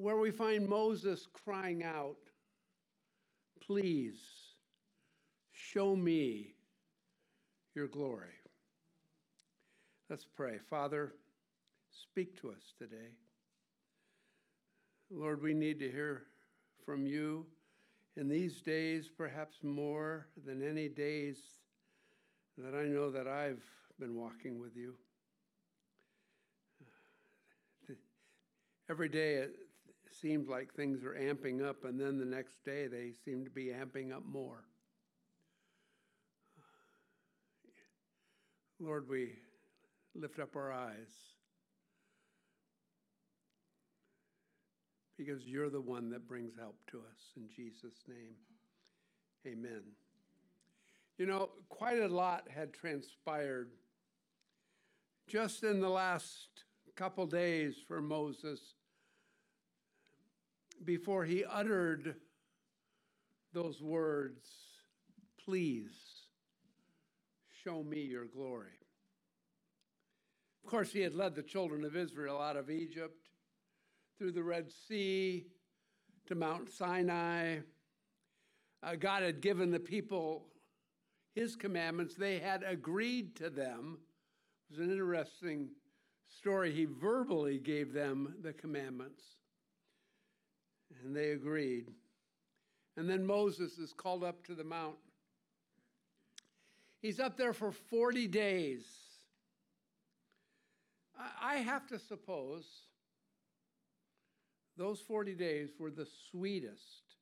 where 0.00 0.16
we 0.16 0.30
find 0.30 0.68
Moses 0.68 1.26
crying 1.32 1.84
out, 1.84 2.16
Please 3.70 4.18
show 5.52 5.94
me 5.94 6.54
your 7.76 7.86
glory. 7.86 8.34
Let's 10.08 10.24
pray. 10.24 10.58
Father, 10.68 11.14
speak 11.92 12.40
to 12.40 12.50
us 12.50 12.74
today. 12.76 13.12
Lord, 15.08 15.40
we 15.40 15.54
need 15.54 15.78
to 15.78 15.88
hear 15.88 16.24
from 16.84 17.06
you 17.06 17.46
in 18.16 18.28
these 18.28 18.60
days, 18.60 19.08
perhaps 19.16 19.58
more 19.62 20.26
than 20.44 20.68
any 20.68 20.88
days 20.88 21.38
that 22.58 22.74
I 22.74 22.86
know 22.86 23.10
that 23.10 23.28
I've 23.28 23.62
been 24.00 24.16
walking 24.16 24.58
with 24.58 24.74
you. 24.74 24.94
Every 28.88 29.08
day 29.08 29.44
seems 30.20 30.48
like 30.48 30.74
things 30.74 31.02
are 31.04 31.16
amping 31.20 31.66
up, 31.66 31.84
and 31.84 31.98
then 31.98 32.18
the 32.18 32.24
next 32.24 32.64
day 32.64 32.86
they 32.86 33.12
seem 33.24 33.44
to 33.44 33.50
be 33.50 33.66
amping 33.66 34.12
up 34.12 34.24
more. 34.24 34.64
Lord, 38.78 39.08
we 39.08 39.32
lift 40.14 40.38
up 40.38 40.56
our 40.56 40.72
eyes 40.72 41.10
because 45.18 45.46
you're 45.46 45.68
the 45.68 45.80
one 45.80 46.08
that 46.10 46.26
brings 46.26 46.52
help 46.58 46.76
to 46.90 46.98
us. 46.98 47.32
In 47.36 47.46
Jesus' 47.54 48.04
name, 48.08 48.34
amen. 49.46 49.82
You 51.18 51.26
know, 51.26 51.50
quite 51.68 51.98
a 51.98 52.08
lot 52.08 52.46
had 52.48 52.72
transpired 52.72 53.72
just 55.28 55.62
in 55.62 55.80
the 55.80 55.90
last 55.90 56.64
couple 56.96 57.26
days 57.26 57.74
for 57.86 58.00
Moses 58.00 58.60
before 60.84 61.24
he 61.24 61.44
uttered 61.44 62.14
those 63.52 63.82
words, 63.82 64.46
Please 65.44 65.90
show 67.64 67.82
me 67.82 68.00
your 68.00 68.26
glory. 68.26 68.78
Of 70.62 70.70
course, 70.70 70.92
he 70.92 71.00
had 71.00 71.14
led 71.14 71.34
the 71.34 71.42
children 71.42 71.84
of 71.84 71.96
Israel 71.96 72.40
out 72.40 72.56
of 72.56 72.70
Egypt, 72.70 73.28
through 74.18 74.32
the 74.32 74.42
Red 74.42 74.70
Sea, 74.70 75.46
to 76.26 76.34
Mount 76.34 76.70
Sinai. 76.70 77.58
Uh, 78.82 78.94
God 78.94 79.22
had 79.22 79.40
given 79.40 79.70
the 79.70 79.80
people 79.80 80.46
his 81.34 81.56
commandments. 81.56 82.14
They 82.14 82.38
had 82.38 82.62
agreed 82.62 83.34
to 83.36 83.50
them. 83.50 83.98
It 84.70 84.78
was 84.78 84.86
an 84.86 84.92
interesting 84.92 85.70
story. 86.28 86.72
He 86.72 86.84
verbally 86.84 87.58
gave 87.58 87.92
them 87.92 88.34
the 88.42 88.52
commandments 88.52 89.22
and 91.04 91.14
they 91.14 91.30
agreed. 91.30 91.86
And 92.96 93.08
then 93.08 93.24
Moses 93.24 93.78
is 93.78 93.92
called 93.92 94.24
up 94.24 94.44
to 94.46 94.54
the 94.54 94.64
mount. 94.64 94.96
He's 97.00 97.18
up 97.18 97.36
there 97.36 97.52
for 97.52 97.72
40 97.72 98.26
days. 98.26 98.84
I 101.42 101.56
have 101.56 101.86
to 101.88 101.98
suppose 101.98 102.64
those 104.76 105.00
40 105.00 105.34
days 105.34 105.70
were 105.78 105.90
the 105.90 106.06
sweetest, 106.30 107.16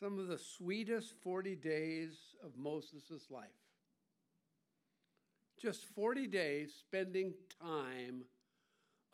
some 0.00 0.18
of 0.18 0.28
the 0.28 0.38
sweetest 0.38 1.14
40 1.22 1.56
days 1.56 2.16
of 2.44 2.56
Moses' 2.56 3.30
life. 3.30 3.48
Just 5.60 5.84
40 5.94 6.28
days 6.28 6.72
spending 6.78 7.34
time 7.60 8.22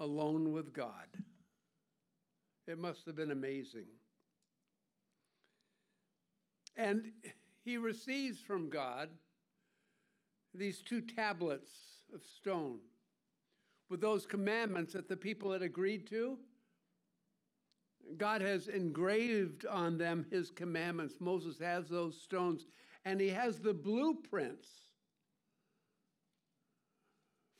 alone 0.00 0.52
with 0.52 0.74
God. 0.74 1.08
It 2.66 2.78
must 2.78 3.04
have 3.06 3.16
been 3.16 3.30
amazing. 3.30 3.86
And 6.76 7.12
he 7.64 7.76
receives 7.76 8.40
from 8.40 8.68
God 8.68 9.10
these 10.54 10.80
two 10.80 11.00
tablets 11.00 11.70
of 12.14 12.22
stone 12.22 12.78
with 13.90 14.00
those 14.00 14.26
commandments 14.26 14.92
that 14.92 15.08
the 15.08 15.16
people 15.16 15.52
had 15.52 15.62
agreed 15.62 16.06
to. 16.08 16.38
God 18.16 18.40
has 18.40 18.68
engraved 18.68 19.66
on 19.66 19.98
them 19.98 20.26
his 20.30 20.50
commandments. 20.50 21.16
Moses 21.20 21.58
has 21.58 21.88
those 21.88 22.20
stones, 22.20 22.66
and 23.04 23.20
he 23.20 23.28
has 23.28 23.58
the 23.58 23.74
blueprints 23.74 24.68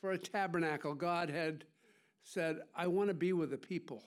for 0.01 0.11
a 0.11 0.17
tabernacle. 0.17 0.93
God 0.93 1.29
had 1.29 1.65
said, 2.21 2.59
I 2.75 2.87
want 2.87 3.09
to 3.09 3.13
be 3.13 3.33
with 3.33 3.51
the 3.51 3.57
people. 3.57 4.03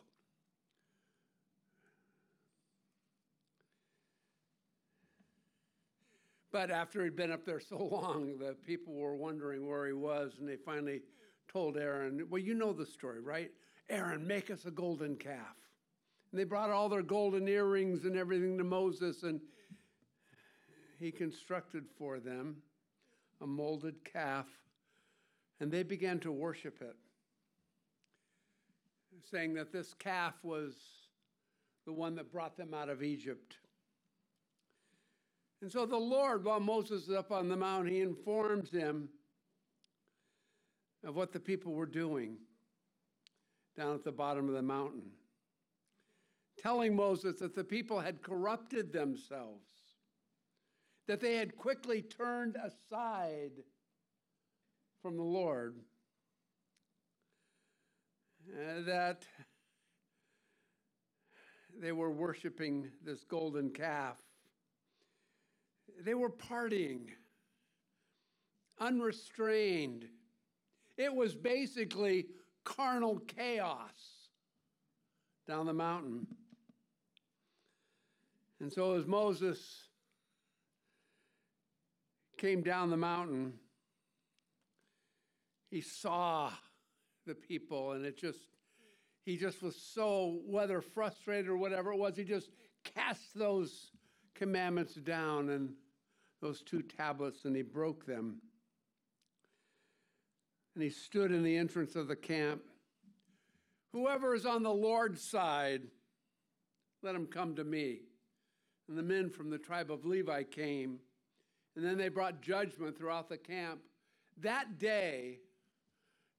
But 6.58 6.72
after 6.72 7.04
he'd 7.04 7.14
been 7.14 7.30
up 7.30 7.44
there 7.46 7.60
so 7.60 7.76
long, 7.78 8.36
the 8.36 8.56
people 8.66 8.92
were 8.92 9.14
wondering 9.14 9.64
where 9.64 9.86
he 9.86 9.92
was, 9.92 10.32
and 10.40 10.48
they 10.48 10.56
finally 10.56 11.02
told 11.46 11.76
Aaron, 11.76 12.26
Well, 12.28 12.42
you 12.42 12.52
know 12.52 12.72
the 12.72 12.84
story, 12.84 13.20
right? 13.20 13.52
Aaron, 13.88 14.26
make 14.26 14.50
us 14.50 14.64
a 14.64 14.72
golden 14.72 15.14
calf. 15.14 15.54
And 16.32 16.40
they 16.40 16.42
brought 16.42 16.70
all 16.70 16.88
their 16.88 17.02
golden 17.02 17.46
earrings 17.46 18.06
and 18.06 18.16
everything 18.16 18.58
to 18.58 18.64
Moses, 18.64 19.22
and 19.22 19.40
he 20.98 21.12
constructed 21.12 21.84
for 21.96 22.18
them 22.18 22.56
a 23.40 23.46
molded 23.46 24.04
calf, 24.04 24.46
and 25.60 25.70
they 25.70 25.84
began 25.84 26.18
to 26.18 26.32
worship 26.32 26.82
it, 26.82 26.96
saying 29.30 29.54
that 29.54 29.70
this 29.72 29.94
calf 29.94 30.34
was 30.42 30.74
the 31.86 31.92
one 31.92 32.16
that 32.16 32.32
brought 32.32 32.56
them 32.56 32.74
out 32.74 32.88
of 32.88 33.04
Egypt. 33.04 33.58
And 35.60 35.72
so 35.72 35.86
the 35.86 35.96
Lord, 35.96 36.44
while 36.44 36.60
Moses 36.60 37.08
is 37.08 37.14
up 37.14 37.32
on 37.32 37.48
the 37.48 37.56
mount, 37.56 37.88
he 37.88 38.00
informs 38.00 38.70
him 38.70 39.08
of 41.04 41.16
what 41.16 41.32
the 41.32 41.40
people 41.40 41.72
were 41.72 41.86
doing 41.86 42.36
down 43.76 43.94
at 43.94 44.04
the 44.04 44.12
bottom 44.12 44.48
of 44.48 44.54
the 44.54 44.62
mountain, 44.62 45.10
telling 46.58 46.94
Moses 46.94 47.38
that 47.40 47.54
the 47.54 47.64
people 47.64 48.00
had 48.00 48.22
corrupted 48.22 48.92
themselves, 48.92 49.66
that 51.06 51.20
they 51.20 51.36
had 51.36 51.56
quickly 51.56 52.02
turned 52.02 52.56
aside 52.56 53.52
from 55.02 55.16
the 55.16 55.22
Lord, 55.22 55.76
uh, 58.52 58.82
that 58.86 59.24
they 61.80 61.92
were 61.92 62.10
worshiping 62.10 62.90
this 63.04 63.22
golden 63.24 63.70
calf 63.70 64.16
they 66.04 66.14
were 66.14 66.30
partying, 66.30 67.08
unrestrained. 68.78 70.06
It 70.96 71.14
was 71.14 71.34
basically 71.34 72.26
carnal 72.64 73.20
chaos 73.20 74.28
down 75.46 75.66
the 75.66 75.72
mountain. 75.72 76.26
And 78.60 78.72
so 78.72 78.94
as 78.94 79.06
Moses 79.06 79.88
came 82.36 82.62
down 82.62 82.90
the 82.90 82.96
mountain, 82.96 83.54
he 85.70 85.80
saw 85.80 86.50
the 87.26 87.34
people, 87.34 87.92
and 87.92 88.04
it 88.04 88.16
just, 88.16 88.38
he 89.24 89.36
just 89.36 89.62
was 89.62 89.76
so, 89.76 90.40
whether 90.46 90.80
frustrated 90.80 91.48
or 91.48 91.56
whatever 91.56 91.92
it 91.92 91.98
was, 91.98 92.16
he 92.16 92.24
just 92.24 92.50
cast 92.84 93.34
those 93.34 93.90
commandments 94.34 94.94
down 94.94 95.50
and 95.50 95.74
those 96.40 96.62
two 96.62 96.82
tablets 96.82 97.44
and 97.44 97.56
he 97.56 97.62
broke 97.62 98.06
them. 98.06 98.40
And 100.74 100.82
he 100.82 100.90
stood 100.90 101.32
in 101.32 101.42
the 101.42 101.56
entrance 101.56 101.96
of 101.96 102.08
the 102.08 102.16
camp. 102.16 102.62
Whoever 103.92 104.34
is 104.34 104.46
on 104.46 104.62
the 104.62 104.70
Lord's 104.70 105.22
side, 105.22 105.82
let 107.02 107.14
him 107.14 107.26
come 107.26 107.56
to 107.56 107.64
me. 107.64 108.00
And 108.88 108.96
the 108.96 109.02
men 109.02 109.30
from 109.30 109.50
the 109.50 109.58
tribe 109.58 109.90
of 109.90 110.04
Levi 110.04 110.44
came. 110.44 111.00
And 111.74 111.84
then 111.84 111.98
they 111.98 112.08
brought 112.08 112.40
judgment 112.40 112.96
throughout 112.96 113.28
the 113.28 113.36
camp. 113.36 113.80
That 114.40 114.78
day, 114.78 115.40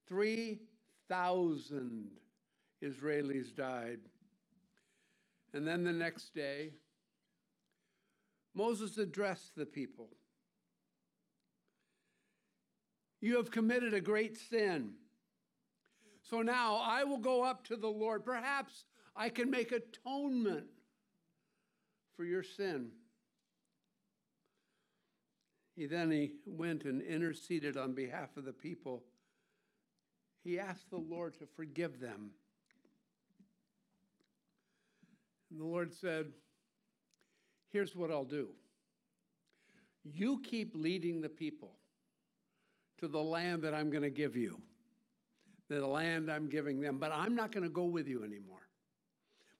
3,000 0.07 2.07
Israelis 2.81 3.53
died. 3.55 3.99
And 5.53 5.67
then 5.67 5.83
the 5.83 5.91
next 5.91 6.33
day, 6.33 6.71
Moses 8.53 8.97
addressed 8.97 9.55
the 9.55 9.65
people. 9.65 10.09
You 13.21 13.37
have 13.37 13.51
committed 13.51 13.93
a 13.93 14.01
great 14.01 14.37
sin. 14.37 14.93
So 16.29 16.41
now 16.41 16.77
I 16.77 17.03
will 17.03 17.17
go 17.17 17.43
up 17.43 17.65
to 17.65 17.75
the 17.75 17.87
Lord. 17.87 18.23
Perhaps 18.23 18.85
I 19.15 19.29
can 19.29 19.49
make 19.49 19.71
atonement 19.71 20.67
for 22.15 22.23
your 22.23 22.43
sin. 22.43 22.91
He 25.75 25.85
then 25.85 26.11
he 26.11 26.33
went 26.45 26.83
and 26.83 27.01
interceded 27.01 27.77
on 27.77 27.93
behalf 27.93 28.35
of 28.37 28.45
the 28.45 28.53
people. 28.53 29.03
He 30.43 30.59
asked 30.59 30.89
the 30.89 30.97
Lord 30.97 31.37
to 31.39 31.45
forgive 31.45 31.99
them. 31.99 32.31
And 35.49 35.59
the 35.59 35.65
Lord 35.65 35.93
said, 35.93 36.27
Here's 37.71 37.95
what 37.95 38.11
I'll 38.11 38.25
do. 38.25 38.49
You 40.03 40.41
keep 40.43 40.75
leading 40.75 41.21
the 41.21 41.29
people 41.29 41.73
to 42.99 43.07
the 43.07 43.21
land 43.21 43.63
that 43.63 43.73
I'm 43.73 43.89
going 43.89 44.03
to 44.03 44.09
give 44.09 44.35
you, 44.35 44.59
the 45.69 45.85
land 45.85 46.31
I'm 46.31 46.49
giving 46.49 46.81
them, 46.81 46.97
but 46.97 47.11
I'm 47.13 47.35
not 47.35 47.51
going 47.51 47.63
to 47.63 47.69
go 47.69 47.85
with 47.85 48.07
you 48.07 48.23
anymore. 48.23 48.67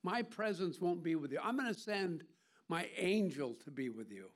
My 0.04 0.22
presence 0.22 0.80
won't 0.80 1.04
be 1.04 1.16
with 1.16 1.32
you. 1.32 1.40
I'm 1.44 1.58
going 1.58 1.74
to 1.74 1.80
send 1.80 2.24
my 2.68 2.88
angel 2.98 3.56
to 3.66 3.72
be 3.72 3.90
with 3.90 4.12
you. 4.12 4.30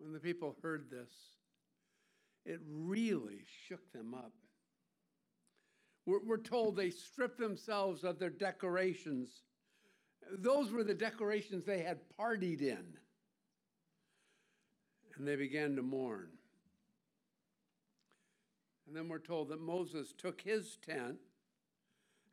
When 0.00 0.12
the 0.12 0.20
people 0.20 0.56
heard 0.62 0.90
this, 0.90 1.10
it 2.46 2.60
really 2.66 3.44
shook 3.66 3.92
them 3.92 4.14
up. 4.14 4.32
We're, 6.08 6.20
we're 6.24 6.38
told 6.38 6.74
they 6.74 6.88
stripped 6.88 7.38
themselves 7.38 8.02
of 8.02 8.18
their 8.18 8.30
decorations. 8.30 9.42
Those 10.38 10.72
were 10.72 10.82
the 10.82 10.94
decorations 10.94 11.66
they 11.66 11.82
had 11.82 11.98
partied 12.18 12.62
in. 12.62 12.94
And 15.18 15.28
they 15.28 15.36
began 15.36 15.76
to 15.76 15.82
mourn. 15.82 16.30
And 18.86 18.96
then 18.96 19.06
we're 19.06 19.18
told 19.18 19.50
that 19.50 19.60
Moses 19.60 20.14
took 20.16 20.40
his 20.40 20.78
tent 20.78 21.18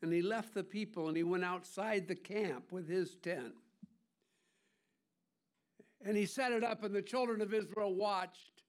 and 0.01 0.13
he 0.13 0.21
left 0.21 0.53
the 0.53 0.63
people 0.63 1.09
and 1.09 1.17
he 1.17 1.23
went 1.23 1.43
outside 1.43 2.07
the 2.07 2.15
camp 2.15 2.71
with 2.71 2.87
his 2.87 3.15
tent. 3.15 3.55
And 6.05 6.15
he 6.15 6.25
set 6.27 6.51
it 6.51 6.63
up, 6.63 6.83
and 6.83 6.95
the 6.95 7.01
children 7.01 7.41
of 7.41 7.53
Israel 7.53 7.93
watched 7.93 8.61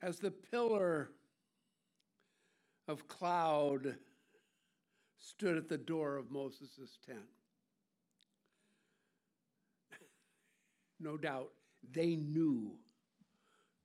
as 0.00 0.18
the 0.18 0.30
pillar 0.30 1.10
of 2.88 3.06
cloud 3.06 3.94
stood 5.18 5.56
at 5.56 5.68
the 5.68 5.78
door 5.78 6.16
of 6.16 6.30
Moses' 6.30 6.98
tent. 7.06 7.18
No 11.00 11.16
doubt 11.16 11.50
they 11.92 12.16
knew 12.16 12.72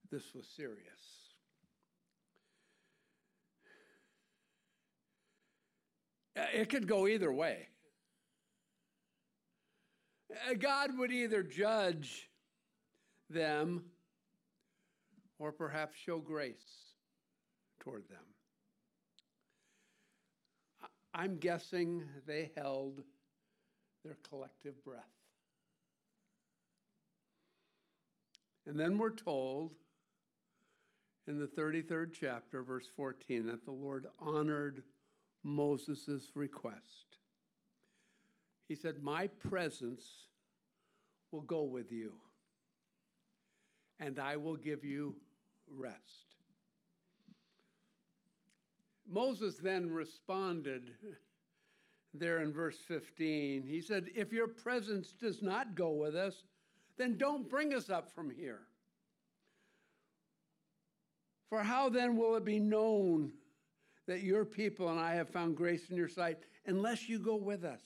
this 0.10 0.34
was 0.34 0.48
serious. 0.48 0.80
It 6.36 6.70
could 6.70 6.88
go 6.88 7.08
either 7.08 7.32
way. 7.32 7.68
God 10.58 10.98
would 10.98 11.12
either 11.12 11.44
judge 11.44 12.30
them 13.30 13.84
or 15.38 15.52
perhaps 15.52 15.96
show 15.98 16.18
grace 16.18 16.96
toward 17.80 18.10
them. 18.10 18.33
I'm 21.14 21.38
guessing 21.38 22.04
they 22.26 22.52
held 22.58 23.04
their 24.04 24.18
collective 24.28 24.84
breath. 24.84 25.04
And 28.66 28.80
then 28.80 28.98
we're 28.98 29.12
told 29.12 29.74
in 31.28 31.40
the 31.40 31.48
33rd 31.48 32.12
chapter, 32.20 32.64
verse 32.64 32.88
14, 32.96 33.46
that 33.48 33.66
the 33.66 33.72
Lord 33.72 34.08
honored 34.20 34.84
Moses' 35.44 36.32
request. 36.36 37.18
He 38.68 38.76
said, 38.76 39.04
My 39.04 39.28
presence 39.28 40.06
will 41.32 41.42
go 41.42 41.64
with 41.64 41.92
you, 41.92 42.14
and 44.00 44.20
I 44.20 44.38
will 44.38 44.56
give 44.56 44.84
you 44.84 45.16
rest. 45.70 46.33
Moses 49.10 49.56
then 49.56 49.92
responded 49.92 50.92
there 52.14 52.40
in 52.40 52.54
verse 52.54 52.78
15. 52.88 53.64
He 53.64 53.82
said, 53.82 54.10
If 54.16 54.32
your 54.32 54.48
presence 54.48 55.14
does 55.20 55.42
not 55.42 55.76
go 55.76 55.92
with 55.92 56.16
us, 56.16 56.44
then 56.98 57.18
don't 57.18 57.50
bring 57.50 57.74
us 57.74 57.90
up 57.90 58.12
from 58.12 58.30
here. 58.30 58.62
For 61.50 61.62
how 61.62 61.90
then 61.90 62.18
will 62.18 62.36
it 62.36 62.46
be 62.46 62.60
known 62.60 63.32
that 64.08 64.22
your 64.22 64.46
people 64.46 64.90
and 64.90 65.00
I 65.00 65.14
have 65.16 65.30
found 65.30 65.56
grace 65.56 65.90
in 65.90 65.96
your 65.96 66.08
sight 66.08 66.40
unless 66.66 67.08
you 67.08 67.20
go 67.20 67.36
with 67.36 67.64
us? 67.64 67.82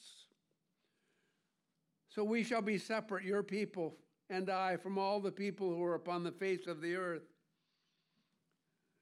So 2.10 2.24
we 2.24 2.44
shall 2.44 2.62
be 2.62 2.78
separate, 2.78 3.26
your 3.26 3.44
people 3.44 3.96
and 4.30 4.50
I, 4.50 4.78
from 4.78 4.98
all 4.98 5.20
the 5.20 5.32
people 5.32 5.70
who 5.70 5.84
are 5.84 5.96
upon 5.96 6.24
the 6.24 6.32
face 6.32 6.68
of 6.68 6.82
the 6.82 6.96
earth. 6.96 7.24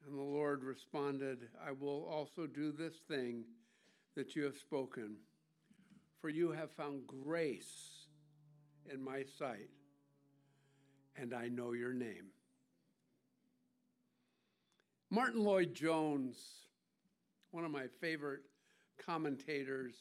And 0.05 0.17
the 0.17 0.23
Lord 0.23 0.63
responded, 0.63 1.47
I 1.65 1.71
will 1.71 2.05
also 2.05 2.45
do 2.45 2.71
this 2.71 2.93
thing 3.07 3.43
that 4.15 4.35
you 4.35 4.43
have 4.43 4.57
spoken, 4.57 5.15
for 6.21 6.29
you 6.29 6.51
have 6.51 6.71
found 6.71 7.07
grace 7.07 8.07
in 8.91 9.03
my 9.03 9.23
sight, 9.39 9.69
and 11.17 11.33
I 11.33 11.47
know 11.47 11.73
your 11.73 11.93
name. 11.93 12.27
Martyn 15.09 15.43
Lloyd-Jones, 15.43 16.37
one 17.51 17.65
of 17.65 17.71
my 17.71 17.87
favorite 17.99 18.41
commentators, 19.03 19.95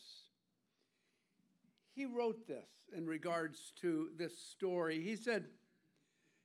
he 1.95 2.05
wrote 2.05 2.47
this 2.47 2.69
in 2.95 3.07
regards 3.07 3.73
to 3.81 4.11
this 4.19 4.37
story. 4.37 5.01
He 5.01 5.17
said, 5.17 5.47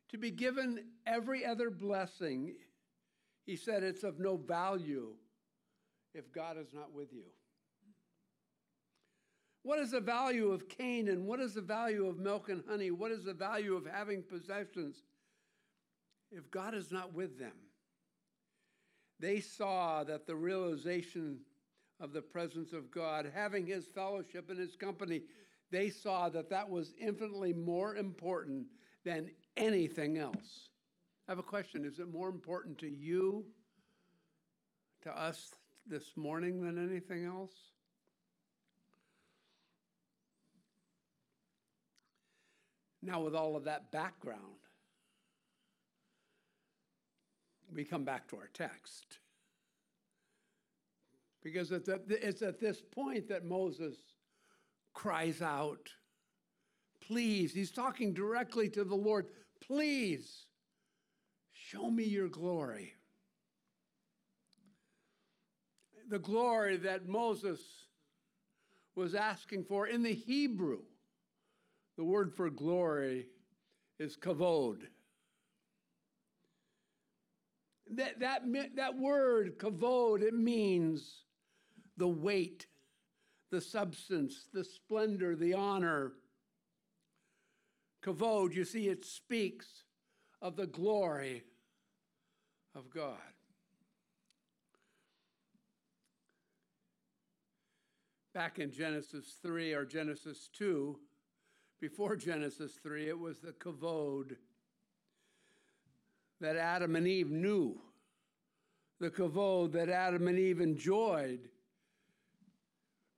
To 0.09 0.17
be 0.17 0.31
given 0.31 0.85
every 1.05 1.45
other 1.45 1.69
blessing 1.69 2.53
he 3.49 3.55
said 3.55 3.81
it's 3.81 4.03
of 4.03 4.19
no 4.19 4.37
value 4.37 5.09
if 6.13 6.31
God 6.31 6.55
is 6.59 6.71
not 6.71 6.93
with 6.93 7.11
you. 7.11 7.23
What 9.63 9.79
is 9.79 9.89
the 9.89 9.99
value 9.99 10.51
of 10.51 10.69
Canaan? 10.69 11.25
What 11.25 11.39
is 11.39 11.55
the 11.55 11.61
value 11.61 12.05
of 12.05 12.19
milk 12.19 12.49
and 12.49 12.63
honey? 12.69 12.91
What 12.91 13.09
is 13.09 13.23
the 13.23 13.33
value 13.33 13.75
of 13.75 13.87
having 13.87 14.21
possessions 14.21 14.97
if 16.31 16.51
God 16.51 16.75
is 16.75 16.91
not 16.91 17.11
with 17.11 17.39
them? 17.39 17.55
They 19.19 19.39
saw 19.39 20.03
that 20.03 20.27
the 20.27 20.35
realization 20.35 21.39
of 21.99 22.13
the 22.13 22.21
presence 22.21 22.71
of 22.71 22.91
God, 22.91 23.31
having 23.33 23.65
his 23.65 23.87
fellowship 23.87 24.51
and 24.51 24.59
his 24.59 24.75
company, 24.75 25.23
they 25.71 25.89
saw 25.89 26.29
that 26.29 26.51
that 26.51 26.69
was 26.69 26.93
infinitely 27.01 27.53
more 27.53 27.95
important 27.95 28.67
than 29.03 29.31
anything 29.57 30.19
else. 30.19 30.69
I 31.29 31.31
have 31.31 31.37
a 31.37 31.43
question. 31.43 31.85
Is 31.85 31.99
it 31.99 32.11
more 32.11 32.27
important 32.27 32.79
to 32.79 32.89
you, 32.89 33.45
to 35.03 35.11
us 35.11 35.51
this 35.85 36.17
morning 36.17 36.59
than 36.63 36.83
anything 36.83 37.23
else? 37.23 37.53
Now, 43.03 43.21
with 43.21 43.35
all 43.35 43.55
of 43.55 43.65
that 43.65 43.91
background, 43.91 44.41
we 47.71 47.83
come 47.83 48.03
back 48.03 48.27
to 48.29 48.35
our 48.35 48.49
text. 48.51 49.19
Because 51.43 51.71
it's 51.71 51.89
at, 51.89 52.59
this 52.59 52.81
point 52.81 53.29
that 53.29 53.45
Moses 53.45 53.97
cries 54.95 55.43
out, 55.43 55.89
Please, 57.05 57.53
he's 57.53 57.71
talking 57.71 58.15
directly 58.15 58.67
to 58.69 58.83
the 58.83 58.95
Lord, 58.95 59.27
please 59.61 60.47
Show 61.71 61.91
me 61.91 62.03
your 62.03 62.29
glory. 62.29 62.95
The 66.09 66.17
glory 66.17 66.77
that 66.77 67.07
Moses 67.07 67.59
was 68.95 69.13
asking 69.13 69.65
for 69.65 69.85
in 69.85 70.01
the 70.01 70.15
Hebrew, 70.15 70.79
the 71.95 72.03
word 72.03 72.33
for 72.33 72.49
glory 72.49 73.27
is 73.99 74.17
kavod. 74.17 74.79
That, 77.91 78.19
that, 78.19 78.41
that 78.75 78.97
word, 78.97 79.59
kavod, 79.59 80.23
it 80.23 80.33
means 80.33 81.21
the 81.97 82.07
weight, 82.07 82.65
the 83.51 83.61
substance, 83.61 84.47
the 84.51 84.63
splendor, 84.63 85.35
the 85.35 85.53
honor. 85.53 86.13
Kavod, 88.03 88.55
you 88.55 88.65
see, 88.65 88.87
it 88.87 89.05
speaks 89.05 89.83
of 90.41 90.55
the 90.55 90.65
glory 90.65 91.43
of 92.75 92.89
God. 92.89 93.17
Back 98.33 98.59
in 98.59 98.71
Genesis 98.71 99.37
3 99.41 99.73
or 99.73 99.85
Genesis 99.85 100.49
2, 100.57 100.97
before 101.81 102.15
Genesis 102.15 102.73
3, 102.83 103.09
it 103.09 103.17
was 103.17 103.39
the 103.39 103.53
kavod 103.53 104.35
that 106.39 106.55
Adam 106.55 106.95
and 106.95 107.07
Eve 107.07 107.31
knew, 107.31 107.79
the 108.99 109.09
kavod 109.09 109.71
that 109.71 109.89
Adam 109.89 110.27
and 110.27 110.37
Eve 110.37 110.61
enjoyed 110.61 111.49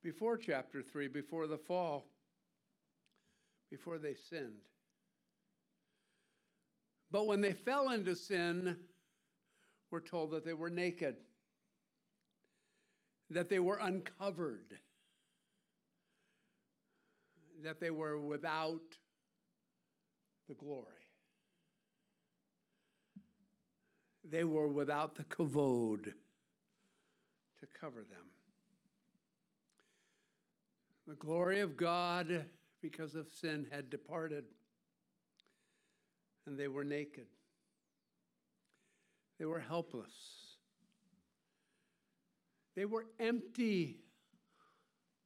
before 0.04 0.38
chapter 0.38 0.82
3, 0.82 1.08
before 1.08 1.48
the 1.48 1.58
fall, 1.58 2.06
before 3.70 3.98
they 3.98 4.16
sinned. 4.16 4.62
But 7.12 7.28
when 7.28 7.42
they 7.42 7.54
fell 7.54 7.90
into 7.90 8.16
sin, 8.16 8.78
we're 9.92 10.00
told 10.00 10.32
that 10.32 10.46
they 10.46 10.54
were 10.54 10.70
naked. 10.70 11.16
that 13.32 13.50
they 13.50 13.60
were 13.60 13.80
uncovered, 13.82 14.78
that 17.64 17.80
they 17.80 17.90
were 17.90 18.20
without 18.20 18.82
the 20.50 20.54
glory. 20.54 20.86
They 24.30 24.44
were 24.44 24.68
without 24.68 25.16
the 25.16 25.24
kavod 25.24 26.04
to 26.04 27.68
cover 27.80 28.02
them. 28.02 28.28
The 31.08 31.16
glory 31.16 31.62
of 31.62 31.78
God, 31.78 32.46
because 32.82 33.16
of 33.16 33.28
sin, 33.30 33.66
had 33.72 33.90
departed, 33.90 34.44
and 36.46 36.58
they 36.60 36.68
were 36.68 36.84
naked. 36.84 37.28
They 39.42 39.48
were 39.48 39.60
helpless. 39.60 40.14
They 42.76 42.86
were 42.86 43.08
empty 43.20 43.98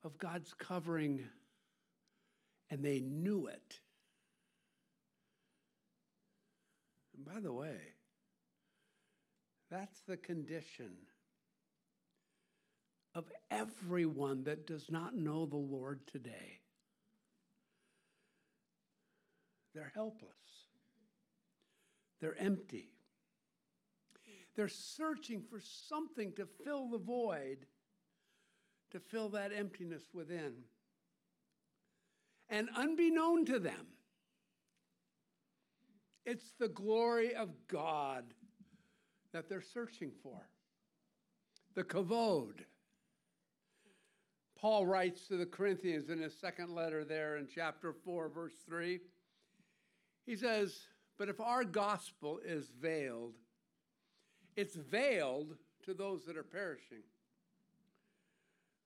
of 0.05 0.17
God's 0.17 0.53
covering, 0.53 1.19
and 2.69 2.81
they 2.81 3.01
knew 3.01 3.48
it. 3.48 3.81
And 7.13 7.25
by 7.25 7.41
the 7.41 7.51
way, 7.51 7.75
that's 9.69 10.00
the 10.07 10.15
condition 10.15 10.91
of 13.15 13.25
everyone 13.51 14.45
that 14.45 14.65
does 14.65 14.89
not 14.89 15.13
know 15.13 15.45
the 15.45 15.57
Lord 15.57 16.00
today. 16.07 16.62
They're 19.74 19.91
helpless, 19.93 20.31
they're 22.22 22.38
empty. 22.39 22.95
They're 24.55 24.67
searching 24.67 25.41
for 25.50 25.59
something 25.59 26.33
to 26.33 26.47
fill 26.63 26.89
the 26.89 26.97
void, 26.97 27.65
to 28.91 29.00
fill 29.00 29.29
that 29.29 29.51
emptiness 29.53 30.03
within. 30.13 30.53
And 32.50 32.69
unbeknown 32.75 33.45
to 33.45 33.59
them, 33.59 33.88
it's 36.25 36.53
the 36.59 36.69
glory 36.69 37.35
of 37.35 37.50
God 37.67 38.24
that 39.33 39.50
they're 39.50 39.62
searching 39.62 40.12
for 40.24 40.47
the 41.75 41.83
kavod. 41.83 42.63
Paul 44.57 44.85
writes 44.85 45.27
to 45.27 45.38
the 45.38 45.45
Corinthians 45.45 46.09
in 46.09 46.19
his 46.19 46.33
second 46.33 46.74
letter 46.74 47.03
there 47.03 47.38
in 47.38 47.47
chapter 47.53 47.93
4, 47.93 48.29
verse 48.29 48.53
3. 48.65 49.00
He 50.25 50.35
says, 50.35 50.79
But 51.19 51.29
if 51.29 51.39
our 51.41 51.63
gospel 51.63 52.39
is 52.43 52.71
veiled, 52.81 53.33
it's 54.55 54.75
veiled 54.75 55.55
to 55.83 55.93
those 55.93 56.25
that 56.25 56.38
are 56.38 56.43
perishing, 56.43 57.03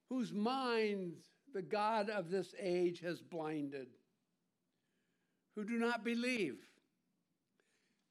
whose 0.10 0.34
minds 0.34 1.18
the 1.54 1.62
God 1.62 2.10
of 2.10 2.30
this 2.30 2.54
age 2.60 3.00
has 3.02 3.22
blinded, 3.22 3.88
who 5.56 5.64
do 5.64 5.78
not 5.78 6.04
believe, 6.04 6.58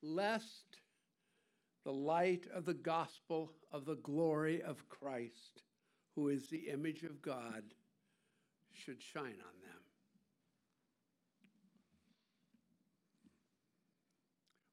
lest 0.03 0.81
the 1.85 1.93
light 1.93 2.47
of 2.55 2.65
the 2.65 2.75
gospel 2.75 3.53
of 3.73 3.85
the 3.85 3.97
glory 3.97 4.63
of 4.63 4.89
Christ, 4.89 5.63
who 6.15 6.29
is 6.29 6.49
the 6.49 6.69
image 6.69 7.03
of 7.03 7.23
God, 7.23 7.63
should 8.73 9.03
shine 9.03 9.25
on 9.25 9.61
them. 9.63 9.83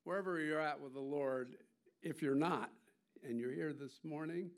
Wherever 0.04 0.40
you're 0.40 0.62
at 0.62 0.80
with 0.80 0.94
the 0.94 1.00
Lord, 1.00 1.56
if 2.06 2.22
you're 2.22 2.36
not, 2.36 2.70
and 3.28 3.40
you're 3.40 3.52
here 3.52 3.74
this 3.74 4.00
morning, 4.04 4.52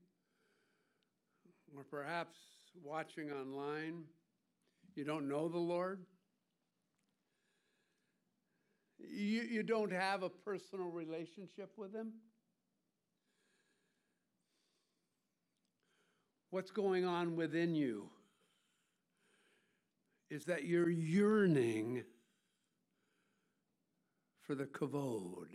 or 1.75 1.83
perhaps 1.83 2.35
watching 2.83 3.31
online, 3.31 4.03
you 4.95 5.05
don't 5.05 5.29
know 5.29 5.47
the 5.47 5.57
Lord, 5.57 6.01
you, 8.99 9.43
you 9.43 9.63
don't 9.63 9.93
have 9.93 10.23
a 10.23 10.29
personal 10.29 10.87
relationship 10.89 11.71
with 11.77 11.95
Him. 11.95 12.11
What's 16.49 16.71
going 16.71 17.05
on 17.05 17.37
within 17.37 17.75
you 17.75 18.09
is 20.29 20.43
that 20.45 20.65
you're 20.65 20.89
yearning 20.89 22.03
for 24.41 24.55
the 24.55 24.65
kavod. 24.65 25.47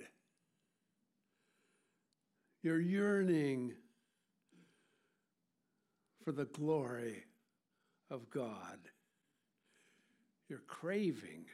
You're 2.62 2.80
yearning 2.80 3.72
for 6.24 6.30
the 6.30 6.44
glory 6.44 7.24
of 8.10 8.30
God. 8.30 8.78
You're 10.48 10.62
craving 10.68 11.46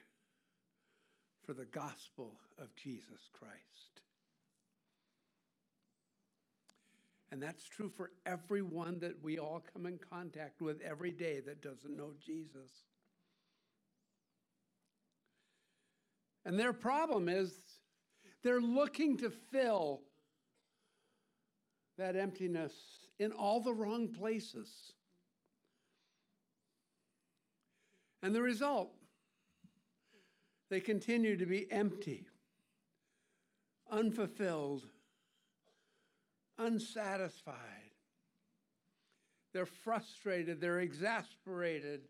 for 1.47 1.55
the 1.55 1.65
gospel 1.65 2.35
of 2.59 2.75
Jesus 2.77 3.31
Christ. 3.33 4.03
And 7.31 7.43
that's 7.43 7.67
true 7.69 7.89
for 7.89 8.11
everyone 8.27 8.99
that 9.01 9.23
we 9.23 9.39
all 9.39 9.63
come 9.73 9.87
in 9.87 9.99
contact 10.11 10.61
with 10.61 10.81
every 10.83 11.11
day 11.11 11.41
that 11.41 11.63
doesn't 11.63 11.97
know 11.97 12.13
Jesus. 12.25 12.71
And 16.45 16.59
their 16.59 16.73
problem 16.73 17.29
is 17.29 17.53
they're 18.43 18.61
looking 18.61 19.17
to 19.19 19.31
fill 19.31 20.01
that 21.99 22.17
emptiness 22.17 22.73
in 23.19 23.33
all 23.33 23.61
the 23.61 23.75
wrong 23.75 24.09
places. 24.09 24.93
And 28.23 28.35
the 28.35 28.43
result, 28.43 28.93
they 30.71 30.81
continue 30.81 31.37
to 31.37 31.47
be 31.47 31.71
empty, 31.71 32.27
unfulfilled, 33.91 34.85
unsatisfied. 36.59 37.57
They're 39.53 39.67
frustrated, 39.67 40.61
they're 40.61 40.81
exasperated, 40.81 42.03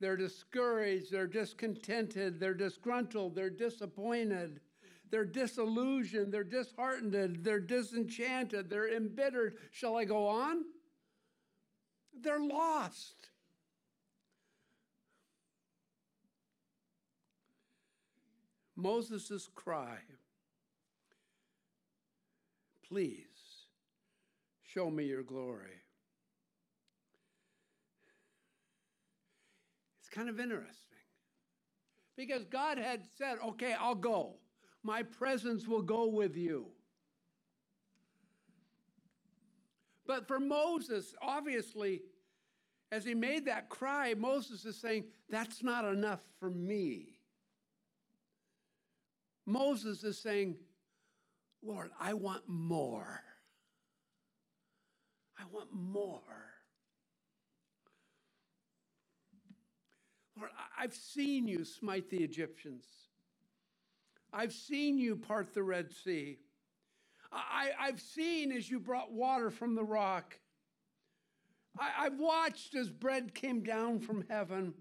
they're 0.00 0.16
discouraged, 0.16 1.12
they're 1.12 1.26
discontented, 1.26 2.40
they're 2.40 2.54
disgruntled, 2.54 3.34
they're 3.34 3.50
disappointed. 3.50 4.60
They're 5.10 5.24
disillusioned, 5.24 6.32
they're 6.32 6.44
disheartened, 6.44 7.12
they're 7.42 7.60
disenchanted, 7.60 8.68
they're 8.68 8.94
embittered. 8.94 9.56
Shall 9.70 9.96
I 9.96 10.04
go 10.04 10.26
on? 10.26 10.64
They're 12.20 12.40
lost. 12.40 13.28
Moses' 18.74 19.48
cry, 19.54 19.96
please 22.86 23.24
show 24.62 24.90
me 24.90 25.04
your 25.04 25.22
glory. 25.22 25.82
It's 30.00 30.10
kind 30.10 30.28
of 30.28 30.38
interesting 30.38 30.98
because 32.16 32.44
God 32.44 32.76
had 32.76 33.06
said, 33.16 33.38
okay, 33.42 33.74
I'll 33.78 33.94
go 33.94 34.34
my 34.86 35.02
presence 35.02 35.66
will 35.66 35.82
go 35.82 36.06
with 36.06 36.36
you. 36.36 36.66
But 40.06 40.28
for 40.28 40.38
Moses, 40.38 41.12
obviously, 41.20 42.02
as 42.92 43.04
he 43.04 43.12
made 43.12 43.46
that 43.46 43.68
cry, 43.68 44.14
Moses 44.14 44.64
is 44.64 44.76
saying, 44.80 45.04
That's 45.28 45.64
not 45.64 45.84
enough 45.84 46.20
for 46.38 46.48
me. 46.48 47.18
Moses 49.44 50.04
is 50.04 50.18
saying, 50.18 50.56
Lord, 51.62 51.90
I 52.00 52.14
want 52.14 52.42
more. 52.46 53.22
I 55.36 55.42
want 55.52 55.68
more. 55.72 56.20
Lord, 60.38 60.50
I've 60.78 60.94
seen 60.94 61.48
you 61.48 61.64
smite 61.64 62.08
the 62.08 62.22
Egyptians. 62.22 62.84
I've 64.38 64.52
seen 64.52 64.98
you 64.98 65.16
part 65.16 65.54
the 65.54 65.62
Red 65.62 65.90
Sea. 66.04 66.36
I, 67.32 67.70
have 67.78 68.02
seen 68.02 68.52
as 68.52 68.70
you 68.70 68.78
brought 68.78 69.10
water 69.10 69.50
from 69.50 69.74
the 69.74 69.82
rock. 69.82 70.38
I, 71.78 72.04
I've 72.04 72.18
watched 72.18 72.74
as 72.74 72.90
bread 72.90 73.34
came 73.34 73.62
down 73.62 74.00
from 74.00 74.26
heaven. 74.28 74.74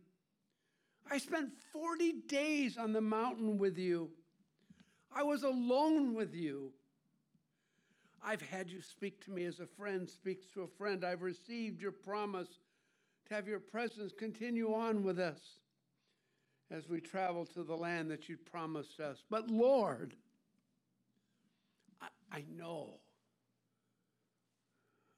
I 1.10 1.20
spent 1.20 1.52
40 1.72 2.12
days 2.28 2.78
on 2.78 2.92
the 2.92 3.00
mountain 3.00 3.58
with 3.58 3.78
you. 3.78 4.10
I 5.16 5.24
was 5.24 5.44
alone 5.44 6.14
with 6.14 6.36
you. 6.36 6.74
I've 8.22 8.42
had 8.42 8.70
you 8.70 8.82
speak 8.82 9.24
to 9.24 9.32
me 9.32 9.46
as 9.46 9.62
a 9.62 9.68
friend 9.68 10.10
speaks 10.10 10.48
to 10.48 10.64
a 10.64 10.68
friend. 10.68 11.06
I've 11.06 11.22
received 11.22 11.82
your 11.82 11.94
promise 11.94 12.60
to 13.30 13.34
have 13.34 13.48
your 13.48 13.60
presence 13.60 14.12
continue 14.12 14.74
on 14.74 15.02
with 15.02 15.18
us 15.18 15.40
as 16.72 16.90
we 16.90 17.00
travel 17.00 17.46
to 17.46 17.64
the 17.64 17.76
land 17.76 18.10
that 18.12 18.28
you 18.28 18.38
promised 18.38 19.00
us. 19.00 19.24
But 19.30 19.50
Lord, 19.50 20.16
I, 22.02 22.08
I 22.32 22.44
know, 22.56 23.00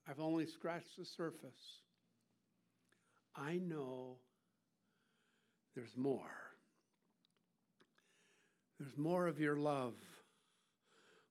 I've 0.08 0.20
only 0.20 0.46
scratched 0.46 0.98
the 0.98 1.06
surface. 1.06 1.82
I 3.36 3.58
know 3.58 4.18
there's 5.76 5.96
more. 5.96 6.32
There's 8.80 8.98
more 8.98 9.28
of 9.28 9.40
your 9.40 9.58
love, 9.58 9.96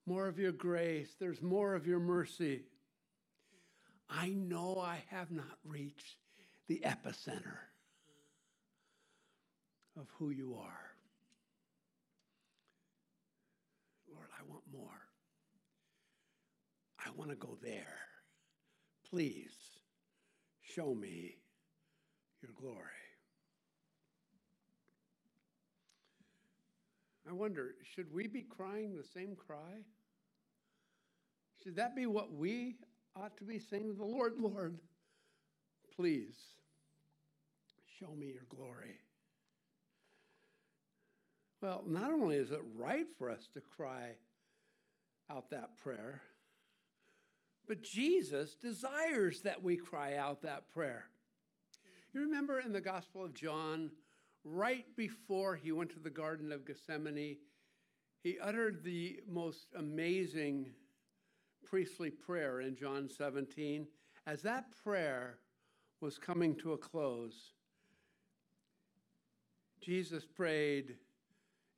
more 0.04 0.26
of 0.26 0.38
your 0.38 0.52
grace, 0.52 1.14
there's 1.20 1.42
more 1.42 1.74
of 1.74 1.86
your 1.86 2.00
mercy. 2.00 2.62
I 4.10 4.28
know 4.30 4.80
I 4.80 5.02
have 5.10 5.30
not 5.30 5.58
reached 5.64 6.16
the 6.68 6.82
epicenter 6.84 7.58
of 9.98 10.06
who 10.18 10.30
you 10.30 10.56
are. 10.60 10.90
Lord, 14.12 14.28
I 14.38 14.42
want 14.48 14.62
more. 14.72 15.00
I 17.04 17.10
want 17.16 17.30
to 17.30 17.36
go 17.36 17.56
there. 17.62 17.98
Please 19.08 19.54
show 20.62 20.94
me 20.94 21.36
your 22.42 22.52
glory. 22.60 22.76
I 27.28 27.32
wonder, 27.32 27.74
should 27.82 28.12
we 28.12 28.26
be 28.26 28.42
crying 28.42 28.94
the 28.94 29.02
same 29.02 29.34
cry? 29.34 29.82
Should 31.62 31.76
that 31.76 31.96
be 31.96 32.06
what 32.06 32.32
we 32.32 32.76
ought 33.16 33.36
to 33.38 33.44
be 33.44 33.58
saying? 33.58 33.88
to 33.88 33.94
The 33.94 34.04
Lord, 34.04 34.34
Lord, 34.38 34.78
please 35.96 36.36
show 37.98 38.14
me 38.14 38.26
your 38.26 38.46
glory. 38.48 39.00
Well, 41.62 41.82
not 41.86 42.10
only 42.12 42.36
is 42.36 42.50
it 42.50 42.60
right 42.76 43.06
for 43.18 43.30
us 43.30 43.48
to 43.54 43.60
cry 43.60 44.16
out 45.30 45.50
that 45.50 45.78
prayer, 45.78 46.20
but 47.66 47.82
Jesus 47.82 48.54
desires 48.54 49.40
that 49.40 49.62
we 49.62 49.76
cry 49.76 50.16
out 50.16 50.42
that 50.42 50.68
prayer. 50.72 51.06
You 52.12 52.20
remember 52.20 52.60
in 52.60 52.72
the 52.72 52.80
Gospel 52.80 53.24
of 53.24 53.34
John, 53.34 53.90
right 54.44 54.84
before 54.96 55.56
he 55.56 55.72
went 55.72 55.90
to 55.90 55.98
the 55.98 56.10
Garden 56.10 56.52
of 56.52 56.66
Gethsemane, 56.66 57.38
he 58.22 58.38
uttered 58.38 58.84
the 58.84 59.20
most 59.28 59.68
amazing 59.76 60.70
priestly 61.64 62.10
prayer 62.10 62.60
in 62.60 62.76
John 62.76 63.08
17. 63.08 63.86
As 64.26 64.42
that 64.42 64.66
prayer 64.84 65.38
was 66.00 66.18
coming 66.18 66.54
to 66.56 66.72
a 66.72 66.78
close, 66.78 67.52
Jesus 69.80 70.24
prayed 70.24 70.96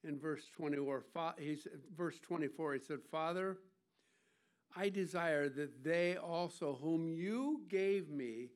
in 0.08 0.18
verse 0.18 0.44
24, 0.56 1.04
he 1.38 1.56
verse 1.96 2.18
24, 2.20 2.74
he 2.74 2.80
said, 2.80 2.98
Father, 3.10 3.58
I 4.74 4.88
desire 4.88 5.48
that 5.50 5.84
they 5.84 6.16
also, 6.16 6.78
whom 6.80 7.08
you 7.08 7.62
gave 7.68 8.08
me, 8.08 8.48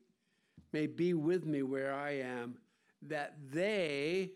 may 0.71 0.87
be 0.87 1.13
with 1.13 1.45
me 1.45 1.61
where 1.61 1.93
I 1.93 2.17
am, 2.17 2.57
that 3.03 3.35
they 3.51 4.31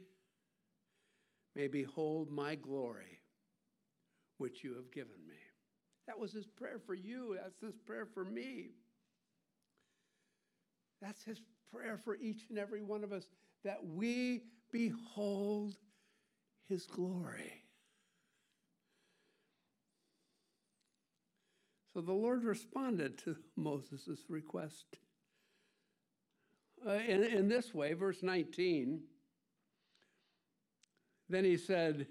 may 1.56 1.68
behold 1.68 2.32
my 2.32 2.56
glory, 2.56 3.20
which 4.38 4.64
you 4.64 4.76
have 4.76 4.92
given 4.92 5.18
me. 5.28 5.36
That 6.06 6.20
was 6.20 6.32
his 6.32 6.46
prayer 6.46 6.80
for 6.86 6.94
you. 6.94 7.38
That's 7.42 7.60
his 7.60 7.76
prayer 7.86 8.06
for 8.06 8.24
me. 8.24 8.70
That's 11.02 11.24
his 11.24 11.42
prayer 11.74 11.98
for 11.98 12.16
each 12.16 12.44
and 12.50 12.58
every 12.58 12.82
one 12.82 13.04
of 13.04 13.12
us 13.12 13.28
that 13.64 13.86
we 13.86 14.44
behold 14.72 15.76
his 16.70 16.86
glory. 16.86 17.64
So 21.94 22.02
the 22.02 22.14
Lord 22.14 22.44
responded 22.44 23.18
to 23.20 23.36
Moses' 23.56 24.20
request 24.30 24.86
uh, 26.86 26.92
in, 26.92 27.24
in 27.24 27.50
this 27.50 27.74
way, 27.74 27.94
verse 27.94 28.22
19. 28.22 29.02
Then 31.30 31.44
he 31.44 31.58
said, 31.58 32.08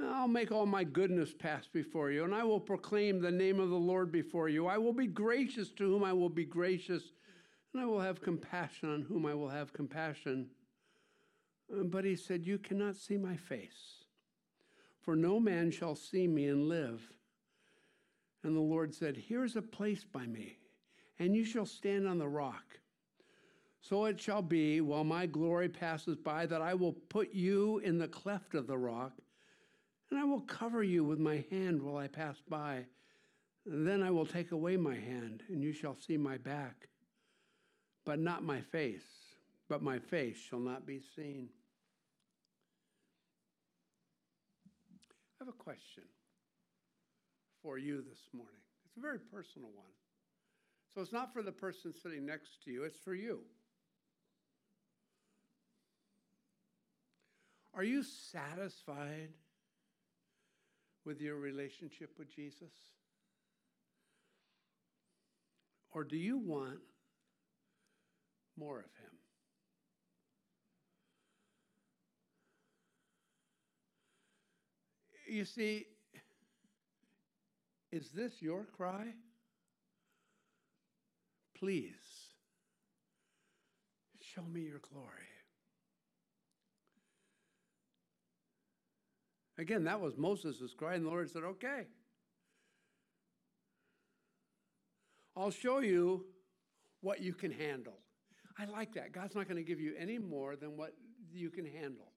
I'll 0.00 0.28
make 0.28 0.50
all 0.50 0.66
my 0.66 0.84
goodness 0.84 1.32
pass 1.32 1.66
before 1.72 2.10
you, 2.10 2.24
and 2.24 2.34
I 2.34 2.42
will 2.42 2.60
proclaim 2.60 3.20
the 3.20 3.30
name 3.30 3.60
of 3.60 3.70
the 3.70 3.76
Lord 3.76 4.10
before 4.10 4.48
you. 4.48 4.66
I 4.66 4.78
will 4.78 4.92
be 4.92 5.06
gracious 5.06 5.70
to 5.72 5.84
whom 5.84 6.02
I 6.02 6.12
will 6.12 6.28
be 6.28 6.44
gracious, 6.44 7.02
and 7.72 7.82
I 7.82 7.86
will 7.86 8.00
have 8.00 8.20
compassion 8.20 8.92
on 8.92 9.02
whom 9.02 9.26
I 9.26 9.34
will 9.34 9.48
have 9.48 9.72
compassion. 9.72 10.48
Uh, 11.70 11.84
but 11.84 12.04
he 12.04 12.16
said, 12.16 12.46
You 12.46 12.58
cannot 12.58 12.96
see 12.96 13.16
my 13.16 13.36
face, 13.36 14.04
for 15.00 15.14
no 15.14 15.38
man 15.38 15.70
shall 15.70 15.94
see 15.94 16.26
me 16.26 16.46
and 16.46 16.68
live. 16.68 17.02
And 18.44 18.56
the 18.56 18.60
Lord 18.60 18.94
said, 18.94 19.16
Here's 19.16 19.56
a 19.56 19.62
place 19.62 20.04
by 20.04 20.26
me, 20.26 20.58
and 21.18 21.34
you 21.34 21.44
shall 21.44 21.66
stand 21.66 22.08
on 22.08 22.18
the 22.18 22.28
rock. 22.28 22.78
So 23.80 24.04
it 24.04 24.20
shall 24.20 24.42
be, 24.42 24.80
while 24.80 25.04
my 25.04 25.26
glory 25.26 25.68
passes 25.68 26.16
by, 26.16 26.46
that 26.46 26.62
I 26.62 26.74
will 26.74 26.92
put 26.92 27.34
you 27.34 27.78
in 27.78 27.98
the 27.98 28.06
cleft 28.06 28.54
of 28.54 28.68
the 28.68 28.78
rock, 28.78 29.12
and 30.10 30.20
I 30.20 30.24
will 30.24 30.42
cover 30.42 30.82
you 30.84 31.04
with 31.04 31.18
my 31.18 31.44
hand 31.50 31.82
while 31.82 31.96
I 31.96 32.06
pass 32.06 32.36
by. 32.48 32.84
And 33.66 33.86
then 33.86 34.02
I 34.02 34.10
will 34.10 34.26
take 34.26 34.52
away 34.52 34.76
my 34.76 34.94
hand, 34.94 35.42
and 35.48 35.62
you 35.62 35.72
shall 35.72 35.96
see 35.96 36.16
my 36.16 36.36
back, 36.36 36.88
but 38.04 38.18
not 38.18 38.44
my 38.44 38.60
face, 38.60 39.21
but 39.68 39.82
my 39.82 39.98
face 39.98 40.36
shall 40.36 40.58
not 40.58 40.86
be 40.86 41.00
seen. 41.16 41.48
I 45.40 45.44
have 45.44 45.48
a 45.48 45.52
question 45.52 46.04
for 47.62 47.78
you 47.78 48.02
this 48.02 48.20
morning. 48.32 48.60
It's 48.86 48.96
a 48.96 49.00
very 49.00 49.18
personal 49.18 49.70
one. 49.74 49.90
So 50.94 51.00
it's 51.00 51.12
not 51.12 51.32
for 51.32 51.42
the 51.42 51.52
person 51.52 51.94
sitting 51.94 52.26
next 52.26 52.62
to 52.64 52.70
you, 52.70 52.84
it's 52.84 52.98
for 52.98 53.14
you. 53.14 53.40
Are 57.74 57.84
you 57.84 58.02
satisfied 58.02 59.30
with 61.06 61.20
your 61.20 61.36
relationship 61.36 62.10
with 62.18 62.34
Jesus? 62.34 62.72
Or 65.92 66.04
do 66.04 66.16
you 66.16 66.38
want 66.38 66.80
more 68.58 68.78
of 68.78 68.84
Him? 68.84 69.11
You 75.32 75.46
see, 75.46 75.86
is 77.90 78.10
this 78.10 78.42
your 78.42 78.64
cry? 78.76 79.06
Please, 81.58 81.94
show 84.20 84.42
me 84.42 84.60
your 84.60 84.80
glory. 84.92 85.08
Again, 89.56 89.84
that 89.84 90.02
was 90.02 90.18
Moses' 90.18 90.74
cry, 90.76 90.96
and 90.96 91.06
the 91.06 91.08
Lord 91.08 91.30
said, 91.30 91.44
Okay. 91.44 91.86
I'll 95.34 95.50
show 95.50 95.78
you 95.78 96.26
what 97.00 97.22
you 97.22 97.32
can 97.32 97.52
handle. 97.52 98.00
I 98.58 98.66
like 98.66 98.92
that. 98.96 99.12
God's 99.12 99.34
not 99.34 99.48
going 99.48 99.56
to 99.56 99.62
give 99.66 99.80
you 99.80 99.94
any 99.98 100.18
more 100.18 100.56
than 100.56 100.76
what 100.76 100.92
you 101.32 101.48
can 101.48 101.64
handle. 101.64 102.11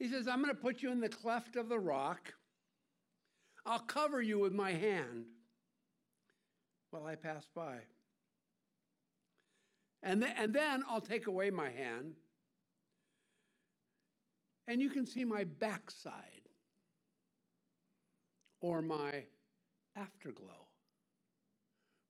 He 0.00 0.08
says, 0.08 0.26
I'm 0.26 0.42
going 0.42 0.48
to 0.48 0.60
put 0.60 0.80
you 0.80 0.90
in 0.90 1.00
the 1.00 1.10
cleft 1.10 1.56
of 1.56 1.68
the 1.68 1.78
rock. 1.78 2.32
I'll 3.66 3.80
cover 3.80 4.22
you 4.22 4.38
with 4.38 4.54
my 4.54 4.72
hand 4.72 5.26
while 6.90 7.04
I 7.04 7.14
pass 7.16 7.46
by. 7.54 7.76
And, 10.02 10.22
th- 10.22 10.34
and 10.38 10.54
then 10.54 10.82
I'll 10.88 11.02
take 11.02 11.26
away 11.26 11.50
my 11.50 11.68
hand, 11.68 12.14
and 14.66 14.80
you 14.80 14.88
can 14.88 15.04
see 15.04 15.26
my 15.26 15.44
backside 15.44 16.48
or 18.62 18.80
my 18.80 19.24
afterglow. 19.96 20.66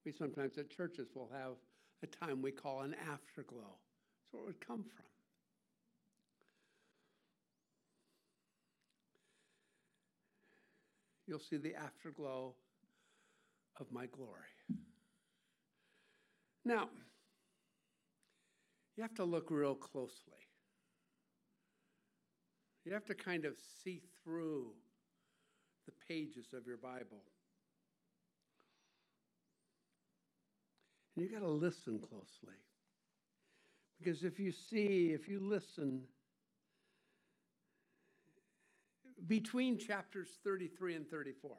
We 0.05 0.13
sometimes 0.13 0.57
at 0.57 0.69
churches 0.69 1.09
will 1.13 1.29
have 1.33 1.55
a 2.03 2.07
time 2.07 2.41
we 2.41 2.51
call 2.51 2.83
an 2.83 2.95
afterglow. 3.11 3.75
That's 3.75 4.31
where 4.31 4.43
it 4.43 4.45
would 4.45 4.65
come 4.65 4.85
from. 4.95 5.10
You'll 11.31 11.39
see 11.39 11.55
the 11.55 11.73
afterglow 11.73 12.53
of 13.79 13.87
my 13.89 14.05
glory. 14.07 14.51
Now, 16.65 16.89
you 18.97 19.01
have 19.01 19.15
to 19.15 19.23
look 19.23 19.49
real 19.49 19.73
closely. 19.73 20.11
You 22.83 22.91
have 22.91 23.05
to 23.05 23.15
kind 23.15 23.45
of 23.45 23.53
see 23.81 24.01
through 24.21 24.73
the 25.85 25.93
pages 26.05 26.47
of 26.53 26.67
your 26.67 26.75
Bible. 26.75 27.23
And 31.15 31.25
you 31.25 31.31
got 31.31 31.45
to 31.45 31.49
listen 31.49 31.97
closely. 31.97 32.59
Because 33.99 34.25
if 34.25 34.37
you 34.37 34.51
see, 34.51 35.11
if 35.13 35.29
you 35.29 35.39
listen, 35.39 36.01
between 39.27 39.77
chapters 39.77 40.29
33 40.43 40.95
and 40.95 41.09
34. 41.09 41.51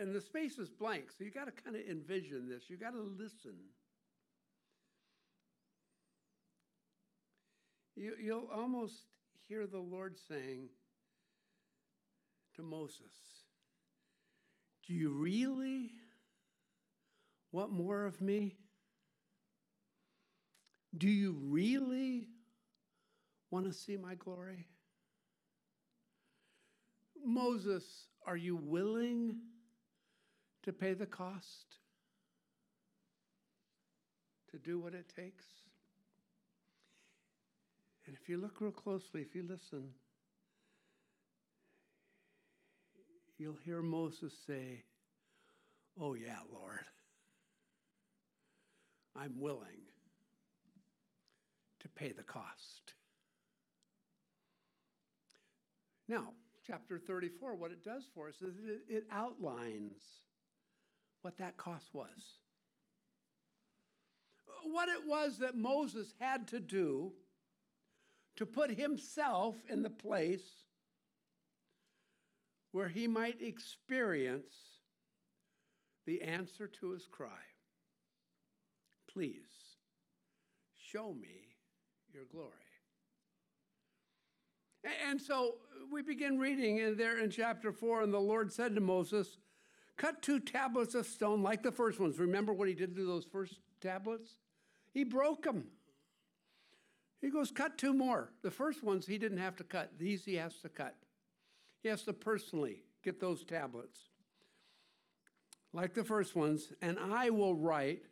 And 0.00 0.14
the 0.14 0.20
space 0.20 0.58
is 0.58 0.68
blank, 0.68 1.04
so 1.16 1.24
you 1.24 1.30
got 1.30 1.46
to 1.46 1.52
kind 1.62 1.74
of 1.74 1.82
envision 1.88 2.48
this. 2.48 2.68
You 2.68 2.76
got 2.76 2.92
to 2.92 3.00
listen. 3.00 3.54
You, 7.96 8.14
you'll 8.22 8.48
almost 8.54 8.94
hear 9.48 9.66
the 9.66 9.78
Lord 9.78 10.16
saying 10.28 10.68
to 12.56 12.62
Moses, 12.62 13.12
Do 14.86 14.92
you 14.92 15.10
really 15.10 15.92
want 17.52 17.72
more 17.72 18.04
of 18.04 18.20
me? 18.20 18.56
Do 20.96 21.08
you 21.08 21.36
really 21.42 22.28
want 23.50 23.66
to 23.66 23.72
see 23.72 23.96
my 23.96 24.14
glory? 24.14 24.66
Moses, 27.30 27.84
are 28.26 28.36
you 28.36 28.56
willing 28.56 29.36
to 30.64 30.72
pay 30.72 30.94
the 30.94 31.06
cost? 31.06 31.76
To 34.50 34.58
do 34.58 34.80
what 34.80 34.94
it 34.94 35.12
takes? 35.14 35.44
And 38.06 38.16
if 38.20 38.28
you 38.28 38.38
look 38.38 38.60
real 38.60 38.72
closely, 38.72 39.20
if 39.20 39.34
you 39.34 39.44
listen, 39.48 39.90
you'll 43.38 43.58
hear 43.64 43.80
Moses 43.80 44.32
say, 44.46 44.82
Oh, 46.00 46.14
yeah, 46.14 46.38
Lord, 46.52 46.84
I'm 49.14 49.38
willing 49.38 49.82
to 51.80 51.88
pay 51.88 52.12
the 52.12 52.22
cost. 52.22 52.94
Now, 56.08 56.32
chapter 56.70 56.98
34, 56.98 57.56
what 57.56 57.72
it 57.72 57.84
does 57.84 58.04
for 58.14 58.28
us 58.28 58.36
is 58.42 58.54
it, 58.64 58.82
it 58.88 59.04
outlines 59.10 60.00
what 61.22 61.36
that 61.38 61.56
cost 61.56 61.88
was. 61.92 62.38
What 64.62 64.88
it 64.88 65.04
was 65.04 65.38
that 65.38 65.56
Moses 65.56 66.14
had 66.20 66.46
to 66.48 66.60
do 66.60 67.12
to 68.36 68.46
put 68.46 68.70
himself 68.70 69.56
in 69.68 69.82
the 69.82 69.90
place 69.90 70.64
where 72.70 72.88
he 72.88 73.08
might 73.08 73.42
experience 73.42 74.54
the 76.06 76.22
answer 76.22 76.68
to 76.68 76.90
his 76.90 77.06
cry 77.10 77.28
Please 79.12 79.50
show 80.76 81.12
me 81.12 81.56
your 82.12 82.26
glory. 82.30 82.69
And 85.08 85.20
so 85.20 85.56
we 85.90 86.02
begin 86.02 86.38
reading 86.38 86.78
in 86.78 86.96
there 86.96 87.18
in 87.18 87.30
chapter 87.30 87.72
4, 87.72 88.02
and 88.02 88.12
the 88.12 88.18
Lord 88.18 88.52
said 88.52 88.74
to 88.74 88.80
Moses, 88.80 89.38
Cut 89.96 90.22
two 90.22 90.40
tablets 90.40 90.94
of 90.94 91.06
stone 91.06 91.42
like 91.42 91.62
the 91.62 91.72
first 91.72 92.00
ones. 92.00 92.18
Remember 92.18 92.54
what 92.54 92.68
he 92.68 92.74
did 92.74 92.96
to 92.96 93.06
those 93.06 93.26
first 93.26 93.58
tablets? 93.82 94.38
He 94.92 95.04
broke 95.04 95.42
them. 95.42 95.66
He 97.20 97.28
goes, 97.28 97.50
Cut 97.50 97.76
two 97.76 97.92
more. 97.92 98.32
The 98.42 98.50
first 98.50 98.82
ones 98.82 99.06
he 99.06 99.18
didn't 99.18 99.38
have 99.38 99.56
to 99.56 99.64
cut, 99.64 99.92
these 99.98 100.24
he 100.24 100.36
has 100.36 100.56
to 100.62 100.70
cut. 100.70 100.96
He 101.82 101.88
has 101.88 102.02
to 102.04 102.12
personally 102.12 102.82
get 103.02 103.20
those 103.20 103.44
tablets, 103.44 103.98
like 105.72 105.94
the 105.94 106.04
first 106.04 106.34
ones, 106.34 106.72
and 106.82 106.98
I 106.98 107.30
will 107.30 107.54
write 107.54 108.02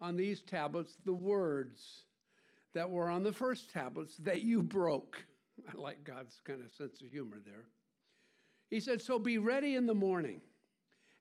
on 0.00 0.16
these 0.16 0.42
tablets 0.42 0.96
the 1.04 1.12
words 1.12 2.04
that 2.74 2.90
were 2.90 3.08
on 3.08 3.22
the 3.22 3.32
first 3.32 3.70
tablets 3.70 4.16
that 4.18 4.42
you 4.42 4.62
broke. 4.62 5.24
I 5.72 5.80
like 5.80 6.04
God's 6.04 6.40
kind 6.44 6.62
of 6.62 6.72
sense 6.72 7.00
of 7.02 7.10
humor 7.10 7.38
there. 7.44 7.66
He 8.70 8.80
said, 8.80 9.02
So 9.02 9.18
be 9.18 9.38
ready 9.38 9.74
in 9.74 9.86
the 9.86 9.94
morning 9.94 10.40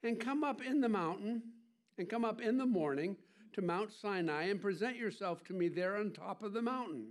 and 0.03 0.19
come 0.19 0.43
up 0.43 0.61
in 0.61 0.81
the 0.81 0.89
mountain 0.89 1.41
and 1.97 2.09
come 2.09 2.25
up 2.25 2.41
in 2.41 2.57
the 2.57 2.65
morning 2.65 3.17
to 3.53 3.61
Mount 3.61 3.91
Sinai 3.91 4.43
and 4.43 4.61
present 4.61 4.95
yourself 4.95 5.43
to 5.45 5.53
me 5.53 5.67
there 5.67 5.97
on 5.97 6.11
top 6.11 6.43
of 6.43 6.53
the 6.53 6.61
mountain. 6.61 7.07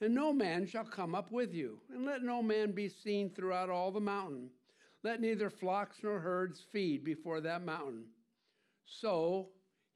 And 0.00 0.14
no 0.14 0.32
man 0.32 0.66
shall 0.66 0.84
come 0.84 1.14
up 1.14 1.32
with 1.32 1.54
you, 1.54 1.78
and 1.90 2.04
let 2.04 2.22
no 2.22 2.42
man 2.42 2.72
be 2.72 2.88
seen 2.88 3.30
throughout 3.30 3.70
all 3.70 3.90
the 3.90 4.00
mountain. 4.00 4.50
Let 5.02 5.22
neither 5.22 5.48
flocks 5.48 5.98
nor 6.02 6.18
herds 6.18 6.66
feed 6.70 7.02
before 7.02 7.40
that 7.40 7.64
mountain. 7.64 8.04
So 8.84 9.48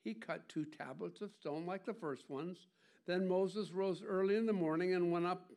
he 0.02 0.14
cut 0.14 0.48
two 0.48 0.64
tablets 0.64 1.20
of 1.20 1.32
stone 1.32 1.66
like 1.66 1.84
the 1.84 1.92
first 1.92 2.30
ones. 2.30 2.68
Then 3.06 3.28
Moses 3.28 3.72
rose 3.72 4.02
early 4.06 4.36
in 4.36 4.46
the 4.46 4.52
morning 4.52 4.94
and 4.94 5.12
went 5.12 5.26
up 5.26 5.49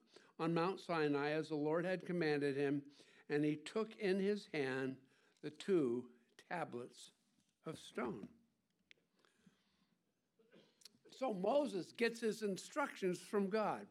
on 0.43 0.53
Mount 0.53 0.77
Sinai 0.77 1.31
as 1.31 1.47
the 1.47 1.55
Lord 1.55 1.85
had 1.85 2.05
commanded 2.05 2.57
him, 2.57 2.81
and 3.29 3.45
he 3.45 3.55
took 3.55 3.95
in 3.97 4.19
his 4.19 4.49
hand 4.53 4.97
the 5.41 5.51
two 5.51 6.03
tablets 6.49 7.11
of 7.65 7.79
stone. 7.79 8.27
So 11.17 11.33
Moses 11.33 11.93
gets 11.93 12.19
his 12.19 12.41
instructions 12.41 13.19
from 13.19 13.49
God. 13.49 13.85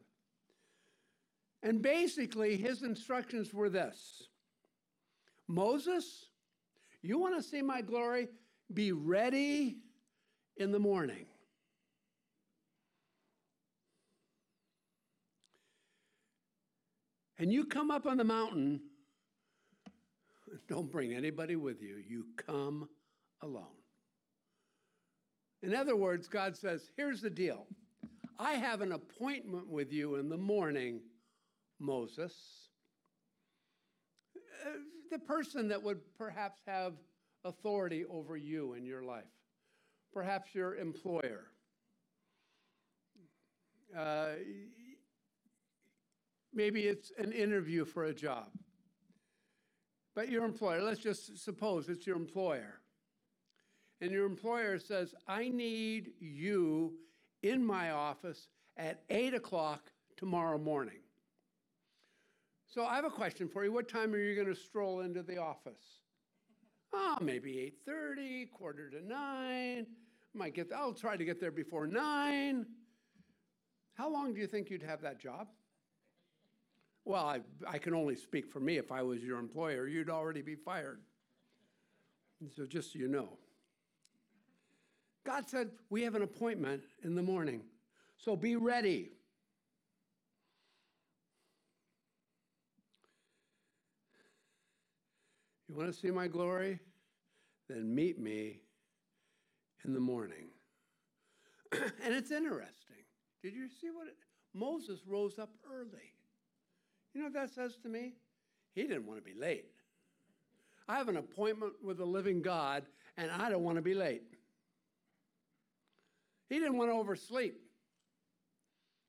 And 1.63 1.81
basically, 1.81 2.55
his 2.55 2.83
instructions 2.83 3.51
were 3.51 3.69
this 3.69 4.27
Moses, 5.47 6.27
you 7.01 7.17
want 7.17 7.35
to 7.35 7.41
see 7.41 7.63
my 7.63 7.81
glory? 7.81 8.27
Be 8.71 8.91
ready 8.91 9.77
in 10.57 10.71
the 10.71 10.79
morning. 10.79 11.25
And 17.43 17.51
you 17.51 17.65
come 17.65 17.91
up 17.91 18.05
on 18.05 18.15
the 18.15 18.23
mountain, 18.23 18.79
don't 20.69 20.89
bring 20.89 21.13
anybody 21.13 21.57
with 21.57 21.81
you. 21.81 22.01
You 22.07 22.27
come 22.37 22.87
alone. 23.41 23.75
In 25.61 25.75
other 25.75 25.97
words, 25.97 26.29
God 26.29 26.55
says, 26.55 26.89
here's 26.95 27.19
the 27.19 27.29
deal 27.29 27.67
I 28.39 28.53
have 28.53 28.79
an 28.79 28.93
appointment 28.93 29.67
with 29.67 29.91
you 29.91 30.15
in 30.15 30.29
the 30.29 30.37
morning, 30.37 31.01
Moses. 31.79 32.33
Uh, 34.65 34.69
the 35.11 35.19
person 35.19 35.67
that 35.67 35.83
would 35.83 35.99
perhaps 36.17 36.61
have 36.65 36.93
authority 37.43 38.05
over 38.09 38.37
you 38.37 38.75
in 38.75 38.85
your 38.85 39.03
life, 39.03 39.25
perhaps 40.13 40.55
your 40.55 40.77
employer. 40.77 41.47
Uh, 43.93 44.27
maybe 46.53 46.81
it's 46.81 47.11
an 47.17 47.31
interview 47.31 47.85
for 47.85 48.05
a 48.05 48.13
job. 48.13 48.49
But 50.15 50.29
your 50.29 50.45
employer, 50.45 50.81
let's 50.81 50.99
just 50.99 51.43
suppose 51.43 51.89
it's 51.89 52.05
your 52.05 52.15
employer 52.15 52.79
and 54.03 54.11
your 54.11 54.25
employer 54.25 54.79
says, 54.79 55.15
I 55.29 55.47
need 55.47 56.11
you 56.19 56.95
in 57.41 57.65
my 57.65 57.91
office 57.91 58.49
at 58.75 59.01
8 59.09 59.33
o'clock 59.33 59.93
tomorrow 60.17 60.57
morning. 60.57 60.99
So 62.67 62.83
I 62.83 62.95
have 62.95 63.05
a 63.05 63.09
question 63.09 63.47
for 63.47 63.63
you. 63.63 63.71
What 63.71 63.87
time 63.87 64.13
are 64.13 64.17
you 64.17 64.35
going 64.35 64.53
to 64.53 64.59
stroll 64.59 65.01
into 65.01 65.23
the 65.23 65.37
office? 65.37 66.01
Oh, 66.91 67.17
maybe 67.21 67.73
8:30, 67.87 68.51
quarter 68.51 68.89
to 68.89 69.01
9. 69.05 69.87
Might 70.33 70.53
get 70.53 70.71
I'll 70.73 70.93
try 70.93 71.15
to 71.15 71.23
get 71.23 71.39
there 71.39 71.51
before 71.51 71.87
9. 71.87 72.65
How 73.93 74.09
long 74.09 74.33
do 74.33 74.41
you 74.41 74.47
think 74.47 74.69
you'd 74.69 74.83
have 74.83 75.01
that 75.01 75.19
job? 75.19 75.47
Well, 77.05 77.25
I, 77.25 77.41
I 77.67 77.77
can 77.77 77.93
only 77.93 78.15
speak 78.15 78.47
for 78.47 78.59
me. 78.59 78.77
If 78.77 78.91
I 78.91 79.01
was 79.01 79.21
your 79.21 79.39
employer, 79.39 79.87
you'd 79.87 80.09
already 80.09 80.41
be 80.41 80.55
fired. 80.55 81.01
So 82.55 82.65
just 82.65 82.93
so 82.93 82.99
you 82.99 83.07
know. 83.07 83.37
God 85.25 85.49
said, 85.49 85.71
We 85.89 86.01
have 86.03 86.15
an 86.15 86.21
appointment 86.21 86.83
in 87.03 87.15
the 87.15 87.21
morning, 87.21 87.61
so 88.17 88.35
be 88.35 88.55
ready. 88.55 89.11
You 95.67 95.75
want 95.75 95.91
to 95.91 95.99
see 95.99 96.11
my 96.11 96.27
glory? 96.27 96.79
Then 97.67 97.95
meet 97.95 98.19
me 98.19 98.59
in 99.85 99.93
the 99.93 99.99
morning. 99.99 100.49
and 101.71 102.13
it's 102.13 102.31
interesting. 102.31 102.97
Did 103.41 103.53
you 103.53 103.67
see 103.69 103.89
what 103.89 104.07
it, 104.07 104.15
Moses 104.53 104.99
rose 105.07 105.39
up 105.39 105.49
early? 105.67 106.12
You 107.13 107.21
know 107.21 107.27
what 107.27 107.33
that 107.33 107.53
says 107.53 107.77
to 107.83 107.89
me? 107.89 108.13
He 108.73 108.83
didn't 108.83 109.05
want 109.05 109.23
to 109.23 109.23
be 109.23 109.39
late. 109.39 109.65
I 110.87 110.97
have 110.97 111.09
an 111.09 111.17
appointment 111.17 111.73
with 111.83 111.97
the 111.97 112.05
living 112.05 112.41
God, 112.41 112.83
and 113.17 113.31
I 113.31 113.49
don't 113.49 113.63
want 113.63 113.77
to 113.77 113.81
be 113.81 113.93
late. 113.93 114.23
He 116.49 116.59
didn't 116.59 116.77
want 116.77 116.89
to 116.91 116.95
oversleep. 116.95 117.59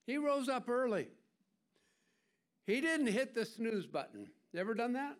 He 0.07 0.19
rose 0.19 0.49
up 0.49 0.69
early. 0.69 1.09
He 2.67 2.81
didn't 2.81 3.09
hit 3.09 3.35
the 3.35 3.45
snooze 3.45 3.87
button. 3.87 4.29
You 4.53 4.61
ever 4.61 4.75
done 4.75 4.93
that? 4.93 5.17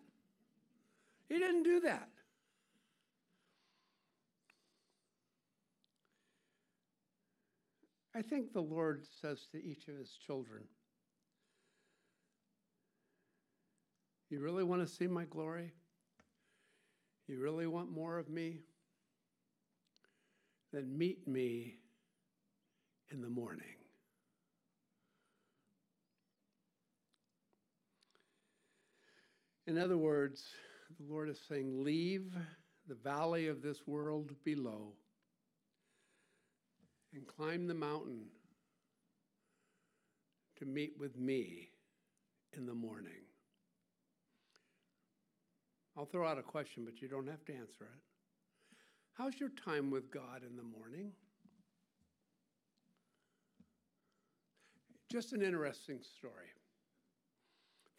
He 1.29 1.39
didn't 1.39 1.63
do 1.65 1.81
that. 1.81 2.09
I 8.15 8.23
think 8.23 8.53
the 8.53 8.61
Lord 8.61 9.05
says 9.21 9.41
to 9.51 9.63
each 9.63 9.89
of 9.89 9.97
his 9.97 10.11
children, 10.25 10.63
You 14.35 14.41
really 14.41 14.65
want 14.65 14.85
to 14.85 14.93
see 14.93 15.07
my 15.07 15.27
glory? 15.27 15.71
You 17.29 17.39
really 17.39 17.69
want 17.69 17.93
more 17.93 18.19
of 18.19 18.29
me? 18.29 18.63
Then 20.73 20.99
meet 20.99 21.29
me 21.29 21.77
in 23.13 23.21
the 23.21 23.29
morning. 23.29 23.77
In 29.69 29.79
other 29.79 29.97
words, 29.97 30.43
the 30.99 31.13
Lord 31.13 31.29
is 31.29 31.39
saying, 31.49 31.85
Leave 31.85 32.33
the 32.89 32.97
valley 32.97 33.47
of 33.47 33.63
this 33.63 33.87
world 33.87 34.33
below 34.43 34.95
and 37.15 37.25
climb 37.25 37.69
the 37.69 37.75
mountain 37.75 38.25
to 40.59 40.65
meet 40.67 40.95
with 40.99 41.17
me 41.17 41.69
in 42.57 42.67
the 42.67 42.75
morning. 42.75 43.24
I'll 45.97 46.07
throw 46.07 46.27
out 46.27 46.39
a 46.39 46.43
question, 46.43 46.85
but 46.85 47.01
you 47.01 47.09
don't 47.09 47.29
have 47.29 47.45
to 47.45 47.55
answer 47.55 47.85
it. 47.85 48.01
How's 49.13 49.39
your 49.39 49.51
time 49.65 49.91
with 49.91 50.11
God 50.11 50.43
in 50.49 50.57
the 50.57 50.63
morning? 50.63 51.13
Just 55.11 55.33
an 55.33 55.43
interesting 55.43 56.01
story. 56.19 56.49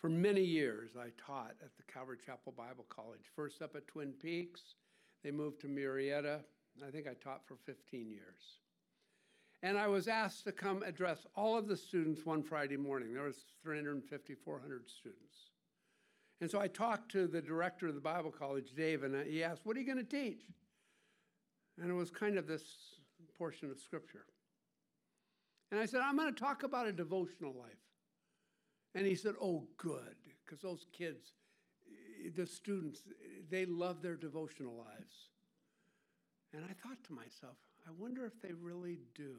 For 0.02 0.10
many 0.10 0.44
years, 0.44 0.92
I 1.00 1.08
taught 1.26 1.56
at 1.64 1.72
the 1.78 1.92
Calvary 1.92 2.18
Chapel 2.26 2.54
Bible 2.56 2.86
College. 2.90 3.32
First 3.34 3.62
up 3.62 3.76
at 3.78 3.88
Twin 3.88 4.12
Peaks, 4.22 4.76
they 5.24 5.32
moved 5.32 5.62
to 5.62 5.68
Murrieta. 5.68 6.42
I 6.86 6.92
think 6.92 7.08
I 7.08 7.14
taught 7.14 7.48
for 7.48 7.56
15 7.66 8.12
years. 8.12 8.60
And 9.64 9.78
I 9.78 9.88
was 9.88 10.10
asked 10.10 10.44
to 10.44 10.52
come 10.52 10.84
address 10.84 11.26
all 11.36 11.58
of 11.58 11.68
the 11.68 11.78
students 11.78 12.26
one 12.26 12.44
Friday 12.44 12.76
morning. 12.76 13.14
There 13.14 13.24
was 13.24 13.46
350, 13.64 14.36
400 14.44 14.90
students. 14.90 15.55
And 16.42 16.52
so 16.52 16.60
I 16.60 16.68
talked 16.68 17.12
to 17.14 17.28
the 17.28 17.42
director 17.42 17.88
of 17.88 17.96
the 17.96 18.02
Bible 18.02 18.32
college, 18.32 18.74
Dave, 18.76 19.04
and 19.04 19.26
he 19.26 19.44
asked, 19.44 19.62
What 19.64 19.78
are 19.78 19.80
you 19.80 19.86
going 19.86 19.98
to 19.98 20.04
teach? 20.04 20.42
And 21.82 21.90
it 21.90 21.94
was 21.94 22.10
kind 22.10 22.38
of 22.38 22.48
this 22.48 22.64
portion 23.38 23.72
of 23.72 23.80
scripture. 23.80 24.26
And 25.72 25.80
I 25.80 25.86
said, 25.86 26.02
I'm 26.02 26.18
going 26.18 26.34
to 26.34 26.40
talk 26.40 26.64
about 26.64 26.88
a 26.88 26.92
devotional 26.92 27.54
life. 27.54 27.72
And 28.94 29.06
he 29.06 29.16
said, 29.16 29.36
Oh, 29.42 29.68
good, 29.78 30.16
because 30.44 30.62
those 30.62 30.86
kids, 30.92 31.34
the 32.36 32.46
students, 32.46 33.02
they 33.50 33.66
love 33.66 34.02
their 34.02 34.16
devotional 34.16 34.76
lives. 34.76 35.30
And 36.54 36.64
I 36.64 36.74
thought 36.74 37.04
to 37.08 37.14
myself, 37.14 37.58
I 37.88 37.92
wonder 37.98 38.26
if 38.26 38.42
they 38.42 38.54
really 38.54 39.00
do. 39.14 39.36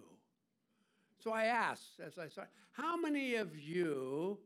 So 1.22 1.32
I 1.32 1.44
asked, 1.44 2.00
as 2.04 2.18
I 2.18 2.28
saw, 2.28 2.42
how 2.72 2.96
many 2.96 3.37
of 3.37 3.59
you 3.59 4.38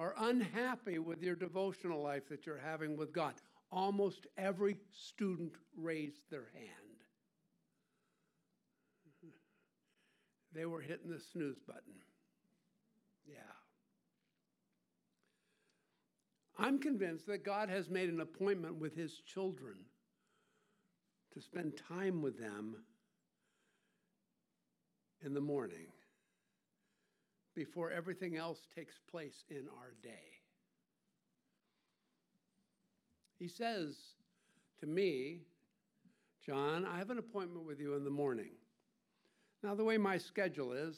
are 0.00 0.14
unhappy 0.16 0.98
with 0.98 1.22
your 1.22 1.36
devotional 1.36 2.02
life 2.02 2.26
that 2.30 2.46
you're 2.46 2.56
having 2.56 2.96
with 2.96 3.12
God? 3.12 3.34
Almost 3.70 4.26
every 4.38 4.78
student 4.90 5.52
raised 5.76 6.22
their 6.30 6.48
hand. 6.54 6.70
They 10.54 10.64
were 10.64 10.80
hitting 10.80 11.10
the 11.10 11.20
snooze 11.20 11.60
button. 11.64 12.00
Yeah. 13.28 13.36
I'm 16.58 16.78
convinced 16.78 17.26
that 17.26 17.44
God 17.44 17.68
has 17.68 17.90
made 17.90 18.08
an 18.08 18.20
appointment 18.20 18.76
with 18.76 18.96
his 18.96 19.20
children 19.20 19.76
to 21.34 21.40
spend 21.40 21.74
time 21.76 22.22
with 22.22 22.40
them 22.40 22.74
in 25.24 25.34
the 25.34 25.40
morning 25.40 25.86
before 27.54 27.90
everything 27.90 28.36
else 28.36 28.58
takes 28.74 28.94
place 29.10 29.44
in 29.48 29.66
our 29.78 29.92
day. 30.02 30.40
He 33.38 33.48
says 33.48 33.96
to 34.80 34.86
me, 34.86 35.40
John, 36.44 36.86
I 36.86 36.98
have 36.98 37.10
an 37.10 37.18
appointment 37.18 37.66
with 37.66 37.80
you 37.80 37.94
in 37.94 38.04
the 38.04 38.10
morning. 38.10 38.50
Now, 39.62 39.74
the 39.74 39.84
way 39.84 39.98
my 39.98 40.16
schedule 40.16 40.72
is, 40.72 40.96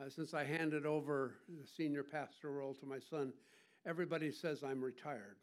uh, 0.00 0.10
since 0.10 0.34
I 0.34 0.44
handed 0.44 0.84
over 0.84 1.36
the 1.48 1.66
senior 1.66 2.02
pastor 2.02 2.52
role 2.52 2.74
to 2.74 2.86
my 2.86 2.98
son, 2.98 3.32
everybody 3.86 4.30
says 4.30 4.62
I'm 4.62 4.82
retired. 4.82 5.36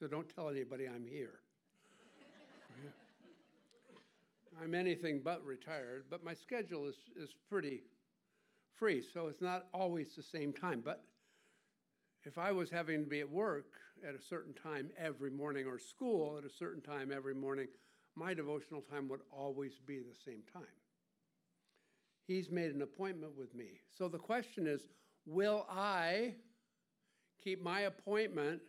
So 0.00 0.08
don't 0.08 0.28
tell 0.28 0.48
anybody 0.48 0.86
I'm 0.86 1.06
here. 1.06 1.40
I'm 4.62 4.74
anything 4.74 5.20
but 5.22 5.44
retired, 5.44 6.06
but 6.10 6.24
my 6.24 6.34
schedule 6.34 6.86
is, 6.86 6.96
is 7.16 7.30
pretty 7.48 7.82
free, 8.78 9.02
so 9.02 9.28
it's 9.28 9.42
not 9.42 9.66
always 9.72 10.14
the 10.14 10.22
same 10.22 10.52
time. 10.52 10.82
But 10.84 11.04
if 12.24 12.38
I 12.38 12.52
was 12.52 12.70
having 12.70 13.04
to 13.04 13.08
be 13.08 13.20
at 13.20 13.30
work 13.30 13.66
at 14.06 14.14
a 14.14 14.22
certain 14.22 14.54
time 14.54 14.90
every 14.98 15.30
morning 15.30 15.66
or 15.66 15.78
school 15.78 16.36
at 16.38 16.44
a 16.44 16.52
certain 16.52 16.82
time 16.82 17.10
every 17.12 17.34
morning, 17.34 17.68
my 18.14 18.34
devotional 18.34 18.80
time 18.80 19.08
would 19.08 19.20
always 19.30 19.78
be 19.86 19.98
the 19.98 20.16
same 20.24 20.42
time. 20.52 20.62
He's 22.26 22.50
made 22.50 22.74
an 22.74 22.82
appointment 22.82 23.36
with 23.36 23.54
me. 23.54 23.80
So 23.96 24.08
the 24.08 24.18
question 24.18 24.66
is 24.66 24.88
will 25.26 25.66
I 25.70 26.34
keep 27.42 27.62
my 27.62 27.82
appointment 27.82 28.60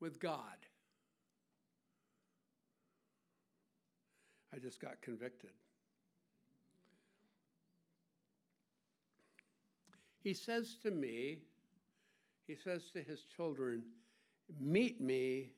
with 0.00 0.20
God? 0.20 0.40
I 4.54 4.58
just 4.58 4.80
got 4.80 5.02
convicted. 5.02 5.50
He 10.26 10.34
says 10.34 10.74
to 10.82 10.90
me, 10.90 11.38
he 12.48 12.56
says 12.56 12.90
to 12.94 13.00
his 13.00 13.20
children, 13.36 13.84
Meet 14.60 15.00
me 15.00 15.52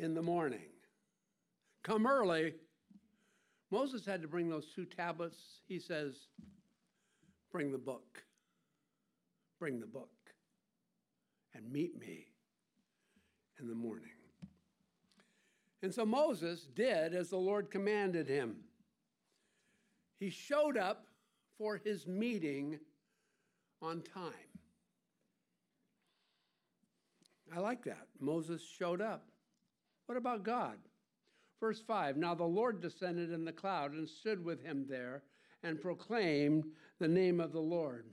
in 0.00 0.12
the 0.12 0.22
morning. 0.22 0.72
Come 1.84 2.04
early. 2.04 2.54
Moses 3.70 4.04
had 4.04 4.22
to 4.22 4.26
bring 4.26 4.50
those 4.50 4.66
two 4.74 4.86
tablets. 4.86 5.38
He 5.68 5.78
says, 5.78 6.16
Bring 7.52 7.70
the 7.70 7.78
book. 7.78 8.24
Bring 9.60 9.78
the 9.78 9.86
book. 9.86 10.10
And 11.54 11.70
meet 11.70 11.96
me 11.96 12.26
in 13.60 13.68
the 13.68 13.74
morning. 13.76 14.10
And 15.84 15.94
so 15.94 16.04
Moses 16.04 16.66
did 16.74 17.14
as 17.14 17.30
the 17.30 17.36
Lord 17.36 17.70
commanded 17.70 18.26
him. 18.26 18.56
He 20.18 20.28
showed 20.28 20.76
up 20.76 21.06
for 21.56 21.80
his 21.84 22.04
meeting 22.08 22.80
on 23.82 24.02
time. 24.02 24.32
I 27.54 27.60
like 27.60 27.84
that. 27.84 28.06
Moses 28.20 28.62
showed 28.62 29.00
up. 29.00 29.28
What 30.06 30.18
about 30.18 30.44
God? 30.44 30.78
Verse 31.60 31.80
5 31.80 32.16
Now 32.16 32.34
the 32.34 32.44
Lord 32.44 32.80
descended 32.80 33.32
in 33.32 33.44
the 33.44 33.52
cloud 33.52 33.92
and 33.92 34.08
stood 34.08 34.44
with 34.44 34.62
him 34.62 34.86
there 34.88 35.22
and 35.62 35.80
proclaimed 35.80 36.64
the 36.98 37.08
name 37.08 37.40
of 37.40 37.52
the 37.52 37.60
Lord. 37.60 38.06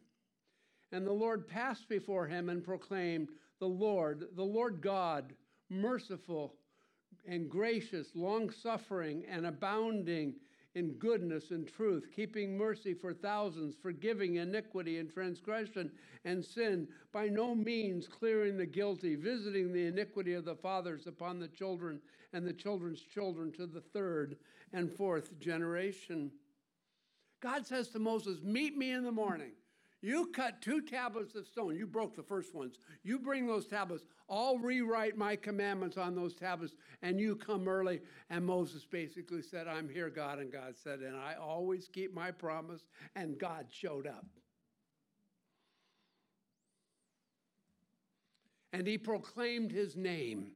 And 0.92 1.06
the 1.06 1.12
Lord 1.12 1.48
passed 1.48 1.90
before 1.90 2.28
him 2.28 2.50
and 2.50 2.64
proclaimed, 2.64 3.30
The 3.60 3.68
Lord, 3.68 4.28
the 4.36 4.44
Lord 4.44 4.82
God, 4.82 5.34
merciful 5.70 6.56
and 7.28 7.50
gracious, 7.50 8.10
long 8.16 8.50
suffering, 8.50 9.24
and 9.30 9.46
abounding 9.46 10.36
in 10.76 10.94
goodness 10.94 11.52
and 11.52 11.68
truth, 11.68 12.08
keeping 12.16 12.58
mercy 12.58 12.94
for 12.94 13.14
thousands, 13.14 13.76
forgiving 13.82 14.38
iniquity 14.38 14.98
and 14.98 15.12
transgression 15.12 15.92
and 16.26 16.44
sin, 16.44 16.88
by 17.12 17.28
no 17.28 17.54
means 17.54 18.08
clearing 18.08 18.58
the 18.58 18.66
guilty, 18.66 19.16
visiting 19.16 19.72
the 19.72 19.86
iniquity 19.86 20.34
of 20.34 20.46
the 20.46 20.56
fathers 20.56 21.06
upon 21.06 21.40
the 21.40 21.48
children 21.48 22.00
and 22.34 22.46
the 22.46 22.54
children's 22.54 23.02
children 23.02 23.52
to 23.52 23.68
the 23.68 23.82
third 23.82 24.38
and 24.74 24.92
fourth 24.92 25.40
generation. 25.40 26.32
God 27.42 27.68
says 27.68 27.90
to 27.90 28.00
Moses, 28.00 28.40
Meet 28.42 28.78
me 28.78 28.92
in 28.92 29.04
the 29.04 29.12
morning. 29.12 29.52
You 30.04 30.26
cut 30.36 30.62
two 30.62 30.82
tablets 30.82 31.34
of 31.34 31.48
stone. 31.48 31.78
You 31.78 31.88
broke 31.88 32.14
the 32.14 32.24
first 32.24 32.54
ones. 32.54 32.76
You 33.04 33.18
bring 33.18 33.48
those 33.48 33.68
tablets. 33.68 34.04
I'll 34.30 34.58
rewrite 34.58 35.18
my 35.18 35.38
commandments 35.38 35.96
on 35.96 36.14
those 36.14 36.36
tablets, 36.36 36.74
and 37.02 37.22
you 37.22 37.38
come 37.38 37.70
early. 37.70 38.02
And 38.30 38.46
Moses 38.46 38.86
basically 38.86 39.42
said, 39.42 39.66
I'm 39.66 39.88
here, 39.88 40.10
God. 40.10 40.40
And 40.40 40.52
God 40.52 40.76
said, 40.76 41.00
And 41.00 41.16
I 41.16 41.36
always 41.42 41.88
keep 41.88 42.14
my 42.14 42.32
promise. 42.32 42.82
And 43.16 43.40
God 43.40 43.68
showed 43.70 44.06
up. 44.06 44.26
And 48.74 48.86
he 48.86 48.98
proclaimed 48.98 49.72
his 49.72 49.96
name. 49.96 50.48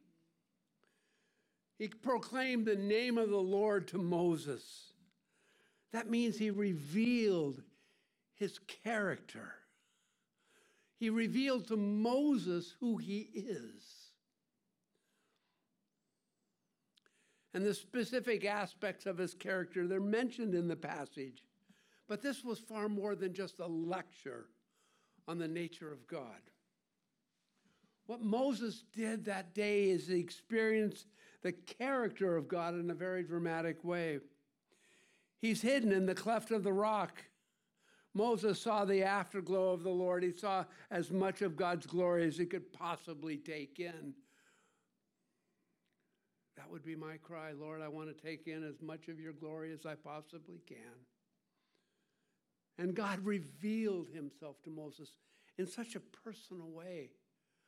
He 1.79 1.88
proclaimed 1.88 2.65
the 2.65 2.75
name 2.75 3.17
of 3.17 3.29
the 3.29 3.38
Lord 3.38 3.88
to 3.89 3.97
Moses. 3.97 4.91
That 5.93 6.10
means 6.10 6.38
he 6.38 6.49
revealed 6.49 7.62
his 8.38 8.60
character. 8.84 9.54
He 11.00 11.10
revealed 11.10 11.67
to 11.67 11.78
Moses 11.78 12.73
who 12.80 12.97
he 12.97 13.30
is. 13.34 13.84
And 17.54 17.65
the 17.65 17.73
specific 17.73 18.45
aspects 18.45 19.06
of 19.06 19.17
his 19.17 19.34
character, 19.34 19.88
they're 19.88 20.00
mentioned 20.00 20.54
in 20.54 20.67
the 20.67 20.76
passage. 20.76 21.43
But 22.08 22.21
this 22.21 22.43
was 22.43 22.60
far 22.60 22.88
more 22.88 23.15
than 23.15 23.34
just 23.34 23.60
a 23.60 23.67
lecture 23.67 24.45
on 25.28 25.39
the 25.39 25.47
nature 25.47 25.91
of 25.91 26.08
God. 26.08 26.41
What 28.06 28.21
Moses 28.21 28.84
did 28.93 29.26
that 29.26 29.54
day 29.54 29.89
is 29.89 30.08
he 30.08 30.19
experienced 30.19 31.08
the 31.41 31.52
character 31.52 32.38
of 32.38 32.47
God 32.47 32.73
in 32.73 32.89
a 32.89 32.95
very 32.95 33.23
dramatic 33.23 33.84
way. 33.84 34.19
He's 35.39 35.62
hidden 35.62 35.91
in 35.91 36.06
the 36.06 36.15
cleft 36.15 36.52
of 36.52 36.63
the 36.63 36.73
rock. 36.73 37.23
Moses 38.17 38.60
saw 38.60 38.84
the 38.84 39.03
afterglow 39.03 39.71
of 39.71 39.84
the 39.84 39.89
Lord. 39.89 40.23
He 40.23 40.32
saw 40.36 40.65
as 40.89 41.12
much 41.12 41.43
of 41.43 41.56
God's 41.56 41.86
glory 41.86 42.27
as 42.27 42.38
he 42.38 42.45
could 42.45 42.73
possibly 42.73 43.38
take 43.38 43.80
in. 43.80 44.13
That 46.58 46.71
would 46.71 46.84
be 46.84 46.95
my 46.95 47.17
cry, 47.17 47.51
Lord. 47.51 47.82
I 47.82 47.88
want 47.88 48.10
to 48.10 48.25
take 48.25 48.47
in 48.47 48.63
as 48.63 48.82
much 48.82 49.08
of 49.08 49.19
your 49.19 49.34
glory 49.34 49.71
as 49.71 49.86
I 49.86 49.93
possibly 49.93 50.60
can. 50.67 50.77
And 52.80 52.95
God 52.95 53.19
revealed 53.23 54.08
himself 54.13 54.62
to 54.63 54.71
Moses 54.71 55.10
in 55.60 55.67
such 55.67 55.95
a 55.95 55.99
personal 55.99 56.69
way. 56.69 57.12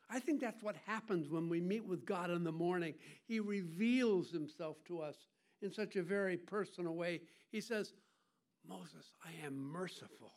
I 0.10 0.20
think 0.20 0.42
that's 0.42 0.64
what 0.64 0.76
happens 0.88 1.30
when 1.30 1.50
we 1.50 1.62
meet 1.62 1.86
with 1.86 2.06
God 2.06 2.32
in 2.32 2.44
the 2.44 2.52
morning. 2.52 2.96
He 3.28 3.40
reveals 3.40 4.32
himself 4.32 4.78
to 4.88 5.00
us 5.00 5.16
in 5.62 5.72
such 5.72 5.96
a 5.96 6.02
very 6.02 6.38
personal 6.38 6.96
way. 6.96 7.22
He 7.52 7.62
says, 7.62 7.94
Moses, 8.68 9.14
I 9.26 9.46
am 9.46 9.58
merciful. 9.72 10.34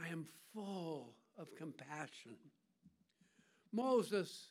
I 0.00 0.08
am 0.08 0.26
full 0.52 1.14
of 1.36 1.54
compassion. 1.56 2.36
Moses, 3.72 4.50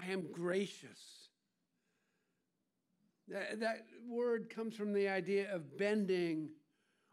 I 0.00 0.10
am 0.10 0.30
gracious. 0.32 1.28
That, 3.28 3.60
that 3.60 3.86
word 4.06 4.50
comes 4.54 4.76
from 4.76 4.92
the 4.92 5.08
idea 5.08 5.54
of 5.54 5.78
bending 5.78 6.50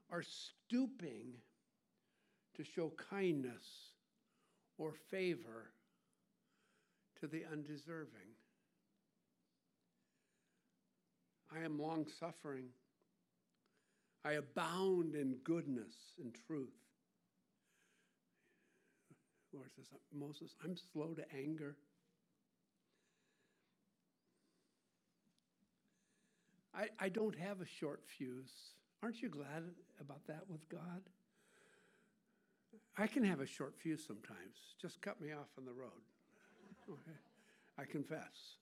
or 0.10 0.24
stooping 0.24 1.34
to 2.56 2.64
show 2.64 2.92
kindness 3.10 3.66
or 4.78 4.94
favor 5.10 5.72
to 7.20 7.28
the 7.28 7.44
undeserving. 7.52 8.36
I 11.54 11.64
am 11.64 11.80
long 11.80 12.06
suffering. 12.20 12.66
I 14.24 14.34
abound 14.34 15.16
in 15.16 15.38
goodness 15.44 15.94
and 16.22 16.34
truth. 16.48 16.70
Lord 19.54 19.70
says, 19.76 19.88
Moses, 20.14 20.56
I'm 20.64 20.76
slow 20.94 21.14
to 21.14 21.24
anger. 21.36 21.76
I, 26.74 26.88
I 27.00 27.10
don't 27.10 27.38
have 27.38 27.60
a 27.62 27.66
short 27.66 28.02
fuse. 28.18 28.52
Aren't 29.04 29.22
you 29.22 29.30
glad 29.30 29.64
about 30.00 30.26
that 30.28 30.44
with 30.48 30.70
God? 30.70 31.02
I 32.98 33.08
can 33.08 33.24
have 33.24 33.42
a 33.42 33.46
short 33.46 33.76
fuse 33.82 34.04
sometimes. 34.06 34.56
Just 34.82 35.02
cut 35.02 35.20
me 35.20 35.32
off 35.32 35.50
on 35.58 35.66
the 35.66 35.74
road. 35.74 35.90
Okay. 36.90 37.18
I 37.78 37.86
confess. 37.86 38.58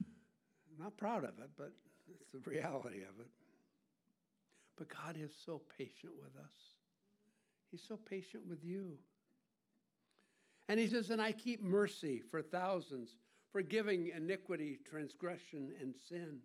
I'm 0.00 0.82
not 0.82 0.96
proud 0.96 1.24
of 1.24 1.38
it, 1.38 1.50
but 1.56 1.72
it's 2.20 2.32
the 2.32 2.50
reality 2.50 3.02
of 3.02 3.20
it. 3.20 3.28
But 4.78 4.88
God 4.88 5.16
is 5.20 5.32
so 5.44 5.60
patient 5.76 6.12
with 6.22 6.34
us. 6.42 6.54
He's 7.70 7.82
so 7.86 7.96
patient 7.96 8.44
with 8.48 8.64
you. 8.64 8.92
And 10.68 10.78
he 10.78 10.86
says, 10.86 11.10
And 11.10 11.20
I 11.20 11.32
keep 11.32 11.62
mercy 11.62 12.22
for 12.30 12.40
thousands, 12.40 13.16
forgiving 13.52 14.12
iniquity, 14.16 14.78
transgression, 14.88 15.72
and 15.80 15.94
sin. 16.08 16.38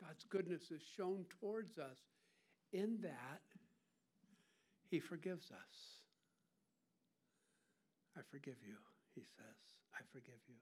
God's 0.00 0.24
goodness 0.30 0.70
is 0.70 0.82
shown 0.96 1.24
towards 1.40 1.78
us 1.78 1.98
in 2.72 2.98
that 3.02 3.42
he 4.88 5.00
forgives 5.00 5.50
us. 5.50 5.76
I 8.16 8.20
forgive 8.30 8.56
you, 8.66 8.76
he 9.14 9.22
says. 9.22 9.56
I 9.94 10.00
forgive 10.12 10.40
you. 10.48 10.54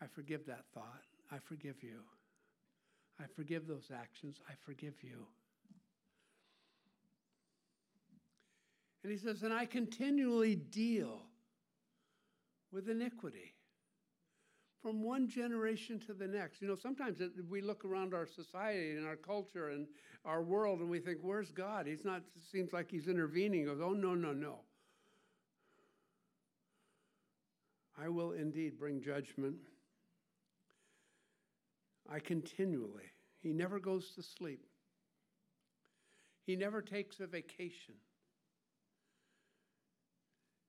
I 0.00 0.06
forgive 0.06 0.46
that 0.46 0.64
thought. 0.72 1.02
I 1.32 1.38
forgive 1.38 1.82
you. 1.82 2.00
I 3.20 3.24
forgive 3.34 3.66
those 3.66 3.90
actions. 3.94 4.36
I 4.48 4.52
forgive 4.64 4.94
you. 5.02 5.26
And 9.02 9.12
he 9.12 9.18
says, 9.18 9.42
and 9.42 9.52
I 9.52 9.64
continually 9.66 10.56
deal 10.56 11.22
with 12.72 12.88
iniquity 12.88 13.54
from 14.82 15.02
one 15.02 15.28
generation 15.28 15.98
to 16.00 16.14
the 16.14 16.26
next. 16.26 16.60
You 16.62 16.68
know, 16.68 16.76
sometimes 16.76 17.20
it, 17.20 17.32
we 17.48 17.60
look 17.60 17.84
around 17.84 18.14
our 18.14 18.26
society 18.26 18.96
and 18.96 19.06
our 19.06 19.16
culture 19.16 19.70
and 19.70 19.86
our 20.24 20.42
world 20.42 20.80
and 20.80 20.90
we 20.90 21.00
think, 21.00 21.18
where's 21.22 21.50
God? 21.50 21.86
He's 21.86 22.04
not, 22.04 22.22
seems 22.52 22.72
like 22.72 22.90
he's 22.90 23.08
intervening. 23.08 23.60
He 23.60 23.66
goes, 23.66 23.80
oh, 23.82 23.92
no, 23.92 24.14
no, 24.14 24.32
no. 24.32 24.60
I 28.00 28.08
will 28.08 28.32
indeed 28.32 28.78
bring 28.78 29.02
judgment. 29.02 29.56
I 32.10 32.20
continually, 32.20 33.10
he 33.40 33.52
never 33.52 33.78
goes 33.78 34.12
to 34.14 34.22
sleep. 34.22 34.64
He 36.46 36.56
never 36.56 36.80
takes 36.80 37.20
a 37.20 37.26
vacation. 37.26 37.94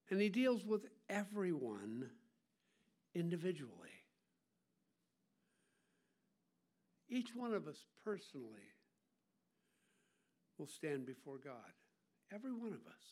And 0.09 0.19
he 0.19 0.27
deals 0.29 0.65
with 0.65 0.85
everyone 1.09 2.09
individually. 3.15 3.69
Each 7.07 7.29
one 7.33 7.53
of 7.53 7.67
us 7.67 7.85
personally 8.03 8.73
will 10.57 10.67
stand 10.67 11.05
before 11.05 11.37
God. 11.43 11.53
Every 12.33 12.51
one 12.51 12.73
of 12.73 12.85
us. 12.85 13.05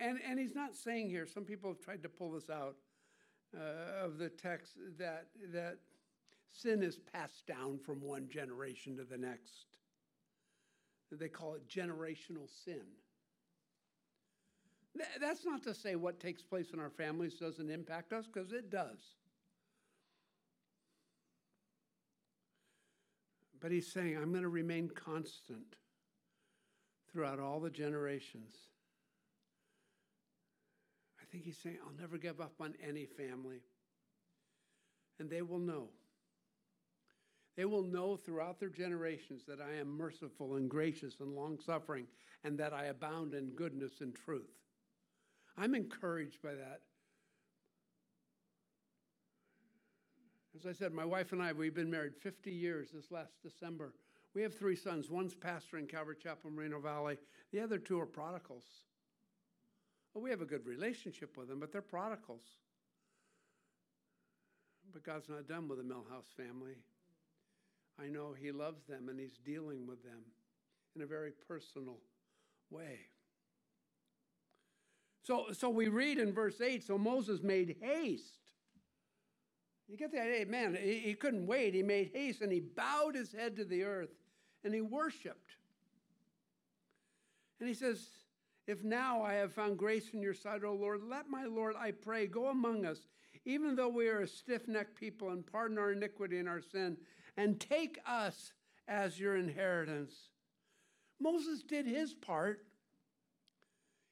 And, 0.00 0.18
and 0.26 0.38
he's 0.38 0.54
not 0.54 0.74
saying 0.74 1.10
here, 1.10 1.26
some 1.26 1.44
people 1.44 1.70
have 1.70 1.80
tried 1.80 2.02
to 2.04 2.08
pull 2.08 2.32
this 2.32 2.48
out 2.48 2.76
uh, 3.56 4.04
of 4.04 4.18
the 4.18 4.28
text, 4.28 4.72
that, 4.98 5.26
that 5.52 5.78
sin 6.50 6.82
is 6.82 6.98
passed 7.12 7.46
down 7.46 7.78
from 7.78 8.00
one 8.00 8.28
generation 8.28 8.96
to 8.96 9.04
the 9.04 9.18
next. 9.18 9.66
They 11.10 11.28
call 11.28 11.54
it 11.54 11.68
generational 11.68 12.48
sin. 12.64 12.82
That's 15.20 15.44
not 15.44 15.62
to 15.64 15.74
say 15.74 15.94
what 15.94 16.20
takes 16.20 16.42
place 16.42 16.70
in 16.72 16.80
our 16.80 16.90
families 16.90 17.34
doesn't 17.34 17.70
impact 17.70 18.12
us, 18.12 18.26
because 18.26 18.52
it 18.52 18.70
does. 18.70 18.98
But 23.60 23.70
he's 23.70 23.92
saying, 23.92 24.16
I'm 24.16 24.30
going 24.30 24.42
to 24.42 24.48
remain 24.48 24.88
constant 24.88 25.76
throughout 27.12 27.38
all 27.38 27.60
the 27.60 27.70
generations. 27.70 28.54
Think 31.32 31.44
he's 31.44 31.56
saying, 31.56 31.78
I'll 31.82 31.98
never 31.98 32.18
give 32.18 32.42
up 32.42 32.52
on 32.60 32.74
any 32.86 33.06
family. 33.06 33.62
And 35.18 35.30
they 35.30 35.40
will 35.40 35.58
know. 35.58 35.88
They 37.56 37.64
will 37.64 37.82
know 37.82 38.16
throughout 38.16 38.60
their 38.60 38.68
generations 38.68 39.42
that 39.48 39.58
I 39.60 39.80
am 39.80 39.96
merciful 39.96 40.56
and 40.56 40.68
gracious 40.68 41.20
and 41.20 41.34
long 41.34 41.58
suffering, 41.58 42.06
and 42.44 42.58
that 42.58 42.74
I 42.74 42.84
abound 42.86 43.32
in 43.32 43.50
goodness 43.50 44.00
and 44.00 44.14
truth. 44.14 44.50
I'm 45.56 45.74
encouraged 45.74 46.42
by 46.42 46.54
that. 46.54 46.80
As 50.58 50.66
I 50.66 50.72
said, 50.72 50.92
my 50.92 51.04
wife 51.04 51.32
and 51.32 51.42
I, 51.42 51.52
we've 51.52 51.74
been 51.74 51.90
married 51.90 52.14
50 52.22 52.50
years 52.50 52.88
this 52.92 53.10
last 53.10 53.32
December. 53.42 53.94
We 54.34 54.42
have 54.42 54.54
three 54.54 54.76
sons. 54.76 55.10
One's 55.10 55.34
pastor 55.34 55.78
in 55.78 55.86
Calvary 55.86 56.16
Chapel, 56.22 56.50
Moreno 56.50 56.78
Valley. 56.78 57.16
The 57.52 57.60
other 57.60 57.78
two 57.78 57.98
are 58.00 58.06
prodigals. 58.06 58.64
Well, 60.12 60.22
we 60.22 60.30
have 60.30 60.42
a 60.42 60.46
good 60.46 60.66
relationship 60.66 61.36
with 61.36 61.48
them, 61.48 61.60
but 61.60 61.72
they're 61.72 61.82
prodigals. 61.82 62.42
But 64.92 65.04
God's 65.04 65.28
not 65.28 65.48
done 65.48 65.68
with 65.68 65.78
the 65.78 65.84
Milhouse 65.84 66.32
family. 66.36 66.76
I 67.98 68.08
know 68.08 68.34
He 68.38 68.52
loves 68.52 68.84
them 68.84 69.08
and 69.08 69.18
He's 69.18 69.38
dealing 69.44 69.86
with 69.86 70.02
them 70.02 70.20
in 70.94 71.02
a 71.02 71.06
very 71.06 71.32
personal 71.48 71.98
way. 72.70 72.98
So, 75.22 75.46
so 75.52 75.70
we 75.70 75.88
read 75.88 76.18
in 76.18 76.32
verse 76.32 76.60
8 76.60 76.82
so 76.84 76.98
Moses 76.98 77.42
made 77.42 77.76
haste 77.80 78.42
you 79.92 79.98
get 79.98 80.10
the 80.10 80.22
idea, 80.22 80.46
man, 80.46 80.76
he, 80.80 80.94
he 81.00 81.14
couldn't 81.14 81.46
wait. 81.46 81.74
He 81.74 81.82
made 81.82 82.12
haste 82.14 82.40
and 82.40 82.50
he 82.50 82.60
bowed 82.60 83.14
his 83.14 83.30
head 83.30 83.56
to 83.56 83.64
the 83.64 83.82
earth 83.84 84.08
and 84.64 84.74
he 84.74 84.80
worshiped. 84.80 85.50
And 87.60 87.68
he 87.68 87.74
says, 87.74 88.06
If 88.66 88.84
now 88.84 89.22
I 89.22 89.34
have 89.34 89.52
found 89.52 89.78
grace 89.78 90.10
in 90.12 90.22
your 90.22 90.34
sight, 90.34 90.62
O 90.64 90.72
Lord, 90.72 91.00
let 91.08 91.28
my 91.28 91.44
Lord, 91.44 91.74
I 91.76 91.90
pray, 91.90 92.26
go 92.26 92.46
among 92.46 92.84
us, 92.86 93.08
even 93.44 93.74
though 93.74 93.88
we 93.88 94.08
are 94.08 94.20
a 94.20 94.28
stiff 94.28 94.68
necked 94.68 94.94
people, 94.94 95.30
and 95.30 95.44
pardon 95.44 95.78
our 95.78 95.92
iniquity 95.92 96.38
and 96.38 96.48
our 96.48 96.60
sin, 96.60 96.96
and 97.36 97.58
take 97.58 97.98
us 98.06 98.52
as 98.86 99.18
your 99.18 99.36
inheritance. 99.36 100.14
Moses 101.20 101.62
did 101.62 101.86
his 101.86 102.14
part. 102.14 102.64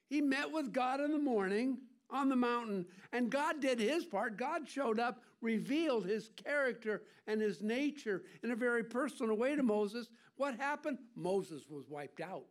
He 0.09 0.21
met 0.21 0.51
with 0.51 0.73
God 0.73 0.99
in 0.99 1.11
the 1.11 1.17
morning 1.17 1.77
on 2.09 2.27
the 2.27 2.35
mountain, 2.35 2.85
and 3.13 3.29
God 3.29 3.61
did 3.61 3.79
his 3.79 4.03
part. 4.05 4.35
God 4.35 4.67
showed 4.67 4.99
up, 4.99 5.21
revealed 5.39 6.05
his 6.05 6.29
character 6.35 7.03
and 7.25 7.39
his 7.39 7.61
nature 7.61 8.23
in 8.43 8.51
a 8.51 8.55
very 8.55 8.83
personal 8.83 9.37
way 9.37 9.55
to 9.55 9.63
Moses. 9.63 10.09
What 10.35 10.57
happened? 10.57 10.97
Moses 11.15 11.69
was 11.69 11.87
wiped 11.87 12.19
out. 12.19 12.43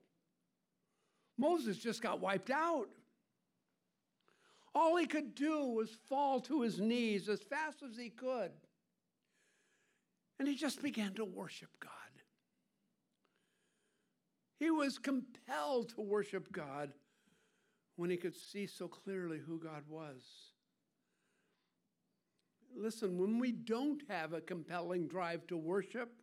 Moses 1.40 1.78
just 1.78 2.02
got 2.02 2.20
wiped 2.20 2.50
out. 2.50 2.88
All 4.74 4.96
he 4.96 5.06
could 5.06 5.34
do 5.34 5.64
was 5.64 5.96
fall 6.08 6.40
to 6.42 6.60
his 6.60 6.78
knees 6.78 7.28
as 7.28 7.40
fast 7.40 7.82
as 7.82 7.96
he 7.96 8.10
could. 8.10 8.52
And 10.38 10.46
he 10.46 10.54
just 10.54 10.82
began 10.82 11.14
to 11.14 11.24
worship 11.24 11.70
God. 11.80 11.90
He 14.58 14.70
was 14.70 14.98
compelled 14.98 15.88
to 15.94 16.02
worship 16.02 16.52
God 16.52 16.92
when 17.96 18.10
he 18.10 18.18
could 18.18 18.36
see 18.36 18.66
so 18.66 18.86
clearly 18.86 19.38
who 19.38 19.58
God 19.58 19.82
was. 19.88 20.22
Listen, 22.76 23.18
when 23.18 23.38
we 23.38 23.50
don't 23.50 24.02
have 24.08 24.34
a 24.34 24.40
compelling 24.40 25.08
drive 25.08 25.46
to 25.48 25.56
worship, 25.56 26.19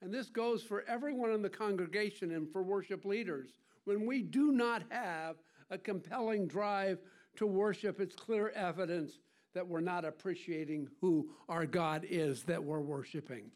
and 0.00 0.12
this 0.12 0.28
goes 0.28 0.62
for 0.62 0.84
everyone 0.88 1.32
in 1.32 1.42
the 1.42 1.50
congregation 1.50 2.32
and 2.32 2.50
for 2.50 2.62
worship 2.62 3.04
leaders, 3.04 3.50
when 3.84 4.06
we 4.06 4.22
do 4.22 4.52
not 4.52 4.82
have 4.90 5.36
a 5.70 5.78
compelling 5.78 6.46
drive 6.46 6.98
to 7.36 7.46
worship, 7.46 8.00
it's 8.00 8.14
clear 8.14 8.50
evidence 8.50 9.18
that 9.54 9.66
we're 9.66 9.80
not 9.80 10.04
appreciating 10.04 10.88
who 11.00 11.30
our 11.48 11.66
God 11.66 12.06
is 12.08 12.42
that 12.44 12.62
we're 12.62 12.80
worshiping. 12.80 13.50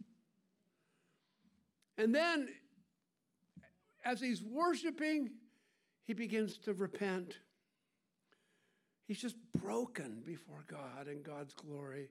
And 1.99 2.15
then, 2.15 2.49
as 4.05 4.21
he's 4.21 4.43
worshiping, 4.43 5.31
he 6.05 6.15
begins 6.15 6.59
to 6.59 6.73
repent. 6.73 7.37
He's 9.07 9.21
just 9.21 9.37
broken 9.63 10.23
before 10.25 10.65
God 10.67 11.07
and 11.07 11.23
God's 11.23 11.55
glory. 11.55 12.09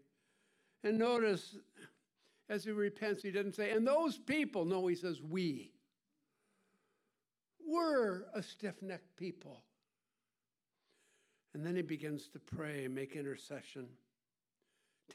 And 0.84 0.98
notice, 0.98 1.58
as 2.52 2.66
he 2.66 2.72
repents, 2.72 3.24
he 3.24 3.32
doesn't 3.32 3.56
say, 3.56 3.72
and 3.72 3.88
those 3.88 4.18
people. 4.18 4.66
No, 4.66 4.86
he 4.86 4.96
says, 4.96 5.22
we. 5.22 5.72
We're 7.66 8.24
a 8.36 8.44
stiff 8.44 8.76
necked 8.82 9.16
people. 9.16 9.64
And 11.54 11.66
then 11.66 11.78
he 11.78 11.82
begins 11.82 12.28
to 12.28 12.40
pray 12.40 12.90
make 12.90 13.16
intercession. 13.16 13.88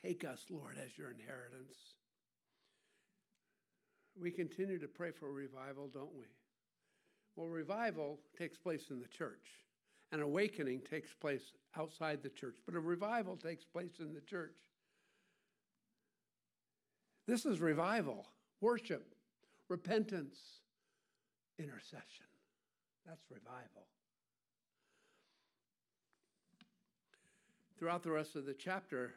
Take 0.03 0.24
us, 0.24 0.47
Lord, 0.49 0.76
as 0.82 0.97
your 0.97 1.11
inheritance. 1.11 1.76
We 4.18 4.30
continue 4.30 4.78
to 4.78 4.89
pray 4.89 5.11
for 5.11 5.30
revival, 5.30 5.89
don't 5.93 6.14
we? 6.14 6.24
Well, 7.37 7.49
revival 7.49 8.18
takes 8.39 8.57
place 8.57 8.84
in 8.89 8.99
the 8.99 9.09
church. 9.09 9.47
An 10.11 10.22
awakening 10.22 10.80
takes 10.89 11.12
place 11.12 11.53
outside 11.76 12.22
the 12.22 12.30
church, 12.30 12.57
but 12.64 12.74
a 12.74 12.80
revival 12.80 13.37
takes 13.37 13.64
place 13.64 13.99
in 14.01 14.14
the 14.14 14.22
church. 14.22 14.57
This 17.26 17.44
is 17.44 17.60
revival, 17.60 18.26
worship, 18.60 19.14
repentance, 19.68 20.38
intercession. 21.58 22.26
That's 23.06 23.24
revival. 23.30 23.86
Throughout 27.78 28.02
the 28.02 28.10
rest 28.10 28.36
of 28.36 28.46
the 28.46 28.54
chapter, 28.54 29.14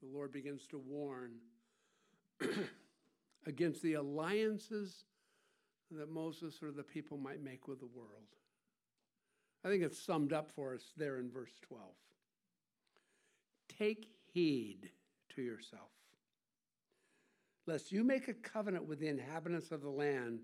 the 0.00 0.08
Lord 0.08 0.32
begins 0.32 0.66
to 0.68 0.78
warn 0.78 1.32
against 3.46 3.82
the 3.82 3.94
alliances 3.94 5.04
that 5.90 6.10
Moses 6.10 6.62
or 6.62 6.72
the 6.72 6.82
people 6.82 7.16
might 7.16 7.42
make 7.42 7.68
with 7.68 7.78
the 7.78 7.86
world. 7.86 8.08
I 9.64 9.68
think 9.68 9.82
it's 9.82 10.02
summed 10.02 10.32
up 10.32 10.50
for 10.50 10.74
us 10.74 10.82
there 10.96 11.18
in 11.18 11.30
verse 11.30 11.52
12. 11.62 11.84
Take 13.78 14.08
heed 14.32 14.90
to 15.36 15.42
yourself, 15.42 15.90
lest 17.66 17.92
you 17.92 18.04
make 18.04 18.28
a 18.28 18.34
covenant 18.34 18.86
with 18.86 18.98
the 18.98 19.08
inhabitants 19.08 19.70
of 19.70 19.82
the 19.82 19.90
land 19.90 20.40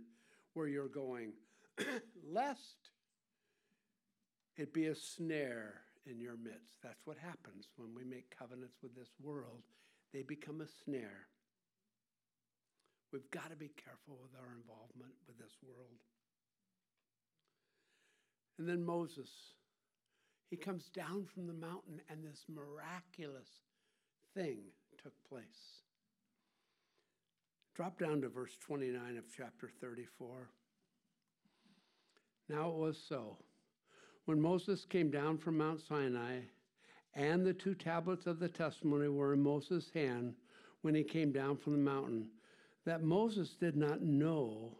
where 0.55 0.69
you're 0.69 0.89
going, 0.89 1.33
lest 2.31 2.91
it 4.57 4.73
be 4.73 4.87
a 4.87 4.95
snare 4.95 5.83
in 6.07 6.21
your 6.21 6.37
midst. 6.37 6.83
That's 6.83 7.05
what 7.05 7.17
happens 7.19 7.69
when 7.77 7.95
we 7.95 8.05
make 8.05 8.37
covenants 8.37 8.77
with 8.83 8.95
this 8.95 9.11
world, 9.23 9.63
they 10.13 10.23
become 10.23 10.61
a 10.61 10.85
snare. 10.85 11.27
We've 13.13 13.31
got 13.31 13.51
to 13.51 13.57
be 13.57 13.71
careful 13.83 14.19
with 14.23 14.33
our 14.39 14.55
involvement 14.55 15.15
with 15.27 15.39
this 15.39 15.57
world. 15.63 15.99
And 18.59 18.69
then 18.69 18.85
Moses, 18.85 19.31
he 20.51 20.57
comes 20.57 20.91
down 20.91 21.27
from 21.33 21.47
the 21.47 21.53
mountain, 21.53 22.01
and 22.11 22.25
this 22.25 22.45
miraculous 22.49 23.49
thing 24.35 24.59
took 25.03 25.13
place. 25.29 25.83
Drop 27.79 27.97
down 27.97 28.21
to 28.23 28.29
verse 28.29 28.59
29 28.67 29.19
of 29.19 29.25
chapter 29.37 29.71
34. 29.81 30.51
Now 32.49 32.71
it 32.71 32.77
was 32.77 32.99
so. 33.09 33.37
When 34.25 34.41
Moses 34.41 34.85
came 34.85 35.13
down 35.13 35.39
from 35.39 35.59
Mount 35.59 35.81
Sinai, 35.89 36.41
and 37.15 37.47
the 37.47 37.55
two 37.55 37.77
tablets 37.77 38.27
of 38.27 38.41
the 38.41 38.49
testimony 38.49 39.07
were 39.07 39.33
in 39.33 39.45
Moses' 39.45 39.93
hand 39.95 40.35
when 40.83 40.93
he 40.93 41.05
came 41.05 41.31
down 41.31 41.57
from 41.57 41.75
the 41.75 41.91
mountain, 41.91 42.27
that 42.85 43.05
Moses 43.05 43.51
did 43.51 43.77
not 43.77 44.03
know 44.03 44.77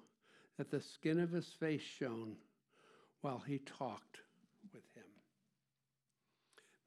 that 0.57 0.69
the 0.73 0.81
skin 0.81 1.21
of 1.21 1.31
his 1.31 1.47
face 1.61 1.81
shone 1.81 2.35
while 3.21 3.45
he 3.47 3.59
talked 3.59 4.19
with 4.75 4.83
him. 4.97 5.05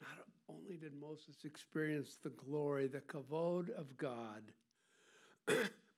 Not 0.01 0.25
only 0.49 0.75
did 0.75 0.91
Moses 0.93 1.45
experience 1.45 2.17
the 2.21 2.31
glory, 2.31 2.87
the 2.87 2.99
kavod 2.99 3.69
of 3.69 3.95
God, 3.95 4.41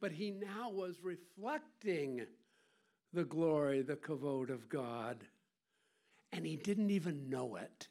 but 0.04 0.12
he 0.12 0.32
now 0.32 0.70
was 0.70 0.98
reflecting 1.02 2.26
the 3.14 3.24
glory, 3.24 3.82
the 3.82 3.96
kavod 3.96 4.50
of 4.50 4.68
God, 4.68 5.24
and 6.34 6.46
he 6.46 6.58
didn't 6.58 6.90
even 6.90 7.30
know 7.30 7.56
it. 7.56 7.88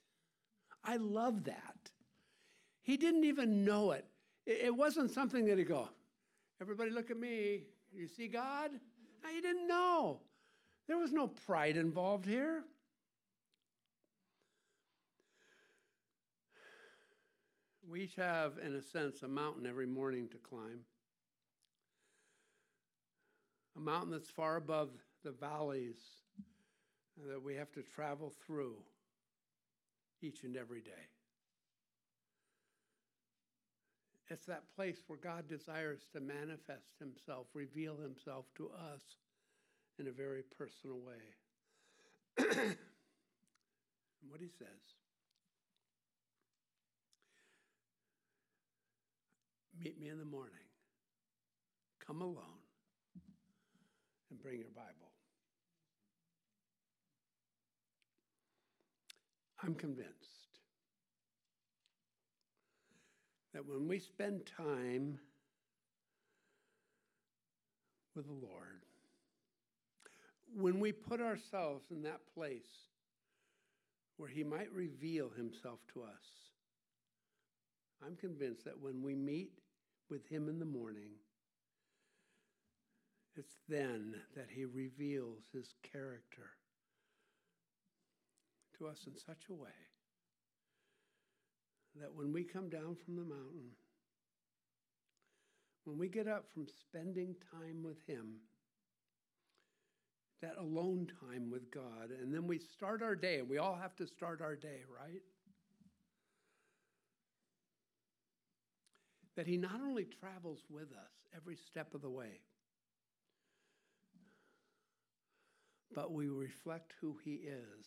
I 0.85 0.97
love 0.97 1.45
that. 1.45 1.91
He 2.83 2.99
didn't 2.99 3.25
even 3.25 3.65
know 3.65 3.93
it. 3.93 4.05
It 4.45 4.77
wasn't 4.77 5.11
something 5.11 5.47
that 5.47 5.57
he'd 5.57 5.69
go, 5.69 5.89
everybody 6.61 6.91
look 6.91 7.11
at 7.11 7.19
me. 7.19 7.63
You 7.95 8.07
see 8.07 8.29
God? 8.29 8.73
He 9.35 9.41
didn't 9.41 9.67
know. 9.67 10.21
There 10.89 10.99
was 10.99 11.13
no 11.13 11.29
pride 11.29 11.79
involved 11.79 12.27
here. 12.27 12.63
We 17.91 18.03
each 18.03 18.17
have, 18.17 18.59
in 18.63 18.75
a 18.75 18.83
sense, 18.83 19.23
a 19.23 19.29
mountain 19.29 19.67
every 19.67 19.87
morning 19.87 20.29
to 20.29 20.37
climb. 20.37 20.81
A 23.77 23.81
mountain 23.81 24.11
that's 24.11 24.31
far 24.31 24.57
above 24.57 24.91
the 25.25 25.33
valleys 25.33 26.01
that 27.29 27.43
we 27.43 27.55
have 27.55 27.73
to 27.73 27.83
travel 27.83 28.33
through 28.47 28.77
each 30.21 30.45
and 30.45 30.57
every 30.57 30.81
day. 30.81 30.91
It's 34.29 34.47
that 34.47 34.65
place 34.75 35.03
where 35.07 35.19
God 35.19 35.49
desires 35.49 36.07
to 36.13 36.21
manifest 36.21 36.99
Himself, 36.99 37.49
reveal 37.55 37.97
Himself 37.97 38.47
to 38.57 38.71
us 38.71 39.03
in 39.99 40.09
a 40.09 40.13
very 40.13 40.43
personal 40.57 40.99
way. 41.01 41.35
what 44.29 44.41
He 44.41 44.49
says 44.49 44.69
Meet 49.79 50.01
me 50.01 50.09
in 50.09 50.19
the 50.19 50.25
morning, 50.25 50.53
come 52.07 52.23
alone, 52.23 52.37
and 52.39 52.52
bring 54.43 54.59
your 54.59 54.71
Bible. 54.75 55.13
I'm 59.63 59.75
convinced 59.75 60.11
that 63.55 63.67
when 63.67 63.87
we 63.87 63.99
spend 63.99 64.43
time 64.57 65.19
with 68.17 68.27
the 68.27 68.33
Lord, 68.33 68.83
when 70.57 70.81
we 70.81 70.91
put 70.91 71.21
ourselves 71.21 71.85
in 71.91 72.03
that 72.03 72.21
place 72.35 72.89
where 74.17 74.29
He 74.29 74.43
might 74.43 74.73
reveal 74.73 75.31
Himself 75.31 75.79
to 75.95 76.03
us, 76.03 76.51
I'm 78.05 78.17
convinced 78.17 78.65
that 78.65 78.81
when 78.81 79.01
we 79.03 79.15
meet 79.15 79.53
with 80.11 80.27
Him 80.29 80.49
in 80.49 80.59
the 80.59 80.65
morning, 80.65 81.11
it's 83.37 83.57
then 83.69 84.15
that 84.37 84.49
He 84.51 84.65
reveals 84.65 85.43
His 85.53 85.75
character 85.93 86.51
to 88.79 88.87
us 88.87 89.07
in 89.07 89.17
such 89.17 89.45
a 89.51 89.55
way 89.55 89.71
that 92.01 92.15
when 92.15 92.33
we 92.33 92.43
come 92.43 92.69
down 92.69 92.97
from 93.05 93.17
the 93.17 93.23
mountain, 93.23 93.71
when 95.85 95.99
we 95.99 96.09
get 96.09 96.29
up 96.29 96.47
from 96.53 96.67
spending 96.67 97.35
time 97.51 97.83
with 97.83 97.99
Him, 98.07 98.37
that 100.41 100.57
alone 100.59 101.09
time 101.21 101.51
with 101.51 101.71
God, 101.71 102.11
and 102.21 102.35
then 102.35 102.47
we 102.47 102.59
start 102.59 103.03
our 103.03 103.15
day, 103.15 103.39
and 103.39 103.49
we 103.49 103.59
all 103.59 103.77
have 103.81 103.95
to 103.97 104.07
start 104.07 104.41
our 104.41 104.57
day, 104.57 104.81
right? 104.89 105.23
That 109.37 109.47
He 109.47 109.57
not 109.57 109.81
only 109.81 110.07
travels 110.21 110.61
with 110.69 110.93
us 110.93 111.13
every 111.37 111.57
step 111.57 111.95
of 111.95 112.03
the 112.03 112.11
way, 112.11 112.41
but 115.95 116.13
we 116.13 116.29
reflect 116.29 116.95
who 117.01 117.17
He 117.25 117.35
is 117.35 117.87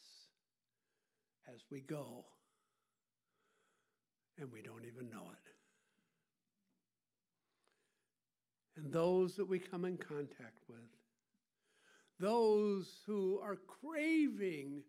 as 1.47 1.62
we 1.72 1.82
go, 1.82 2.26
and 4.38 4.51
we 4.51 4.62
don't 4.62 4.86
even 4.86 5.10
know 5.10 5.30
it. 5.32 5.51
And 8.78 8.91
those 8.91 9.36
that 9.36 9.47
we 9.47 9.60
come 9.60 9.86
in 9.86 9.97
contact 9.97 10.64
with, 10.68 10.80
those 12.20 12.88
who 13.06 13.39
are 13.43 13.58
craving 13.82 14.82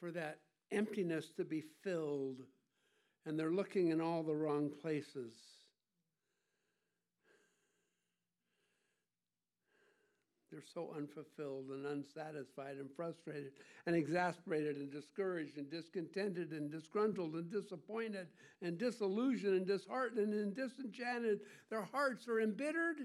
for 0.00 0.10
that 0.12 0.38
emptiness 0.70 1.26
to 1.36 1.44
be 1.44 1.62
filled, 1.82 2.42
and 3.26 3.38
they're 3.38 3.50
looking 3.52 3.88
in 3.90 4.00
all 4.00 4.22
the 4.22 4.34
wrong 4.34 4.70
places. 4.80 5.34
They're 10.50 10.62
so 10.74 10.94
unfulfilled 10.96 11.68
and 11.70 11.84
unsatisfied 11.84 12.76
and 12.78 12.88
frustrated 12.96 13.52
and 13.86 13.94
exasperated 13.94 14.76
and 14.76 14.90
discouraged 14.90 15.58
and 15.58 15.70
discontented 15.70 16.52
and 16.52 16.70
disgruntled 16.70 17.34
and 17.34 17.50
disappointed 17.50 18.28
and 18.62 18.78
disillusioned 18.78 19.54
and 19.54 19.66
disheartened 19.66 20.32
and 20.32 20.54
disenchanted. 20.54 21.40
Their 21.68 21.82
hearts 21.82 22.28
are 22.28 22.40
embittered. 22.40 22.96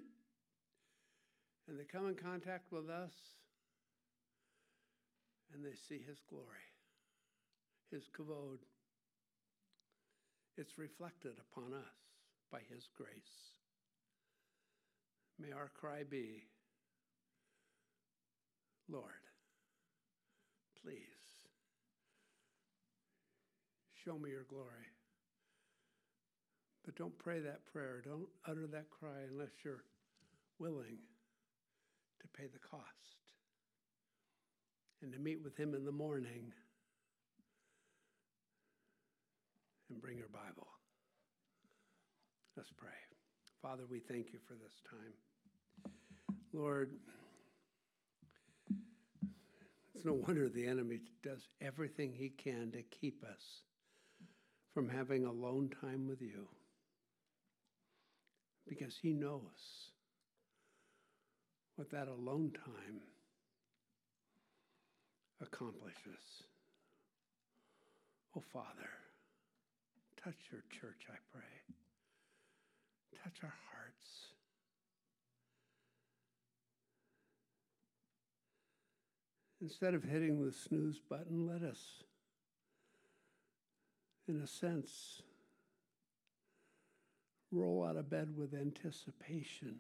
And 1.67 1.77
they 1.79 1.83
come 1.83 2.07
in 2.07 2.15
contact 2.15 2.71
with 2.71 2.89
us 2.89 3.11
and 5.53 5.63
they 5.63 5.75
see 5.87 6.01
His 6.07 6.19
glory, 6.29 6.45
His 7.91 8.03
kavod. 8.17 8.59
It's 10.57 10.77
reflected 10.77 11.33
upon 11.51 11.73
us 11.73 11.95
by 12.51 12.59
His 12.69 12.87
grace. 12.95 13.53
May 15.39 15.51
our 15.51 15.71
cry 15.79 16.03
be, 16.09 16.43
Lord, 18.89 19.23
please 20.83 20.97
show 24.03 24.17
me 24.17 24.29
your 24.29 24.43
glory. 24.43 24.91
But 26.85 26.95
don't 26.95 27.17
pray 27.17 27.39
that 27.39 27.65
prayer. 27.71 28.01
Don't 28.03 28.27
utter 28.47 28.67
that 28.67 28.89
cry 28.89 29.21
unless 29.31 29.51
you're 29.63 29.83
willing 30.59 30.97
to 32.21 32.27
pay 32.37 32.47
the 32.47 32.59
cost 32.59 32.83
and 35.01 35.13
to 35.13 35.19
meet 35.19 35.41
with 35.41 35.57
Him 35.57 35.73
in 35.73 35.85
the 35.85 35.91
morning 35.91 36.51
and 39.89 40.01
bring 40.01 40.17
your 40.17 40.27
Bible. 40.27 40.67
Let's 42.57 42.71
pray. 42.75 42.89
Father, 43.61 43.83
we 43.89 43.99
thank 43.99 44.33
you 44.33 44.39
for 44.47 44.53
this 44.55 44.81
time. 44.89 45.93
Lord, 46.51 46.91
it's 50.03 50.05
no 50.05 50.13
wonder 50.27 50.49
the 50.49 50.67
enemy 50.67 50.99
does 51.23 51.47
everything 51.61 52.13
he 52.13 52.29
can 52.29 52.71
to 52.71 52.83
keep 52.99 53.23
us 53.23 53.61
from 54.73 54.89
having 54.89 55.25
alone 55.25 55.69
time 55.81 56.07
with 56.07 56.21
you 56.21 56.47
because 58.67 58.97
he 59.01 59.13
knows 59.13 59.91
what 61.75 61.89
that 61.91 62.07
alone 62.07 62.51
time 62.65 62.99
accomplishes. 65.41 66.43
Oh, 68.35 68.43
Father, 68.51 68.89
touch 70.23 70.35
your 70.51 70.63
church, 70.81 71.03
I 71.09 71.17
pray. 71.31 71.75
Touch 73.23 73.37
our 73.43 73.53
hearts. 73.71 74.32
Instead 79.63 79.93
of 79.93 80.03
hitting 80.03 80.45
the 80.45 80.51
snooze 80.51 80.99
button, 81.09 81.47
let 81.47 81.63
us, 81.63 82.03
in 84.27 84.41
a 84.41 84.45
sense, 84.45 85.21
roll 87.49 87.85
out 87.87 87.95
of 87.95 88.09
bed 88.09 88.35
with 88.35 88.53
anticipation 88.53 89.77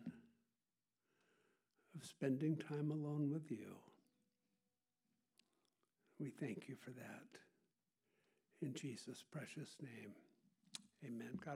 of 1.93 2.05
spending 2.05 2.55
time 2.55 2.91
alone 2.91 3.29
with 3.29 3.51
you. 3.51 3.75
We 6.17 6.29
thank 6.29 6.69
you 6.69 6.75
for 6.81 6.91
that. 6.91 7.41
In 8.61 8.73
Jesus' 8.73 9.25
precious 9.33 9.75
name, 9.81 10.13
amen. 11.05 11.37
God 11.43 11.51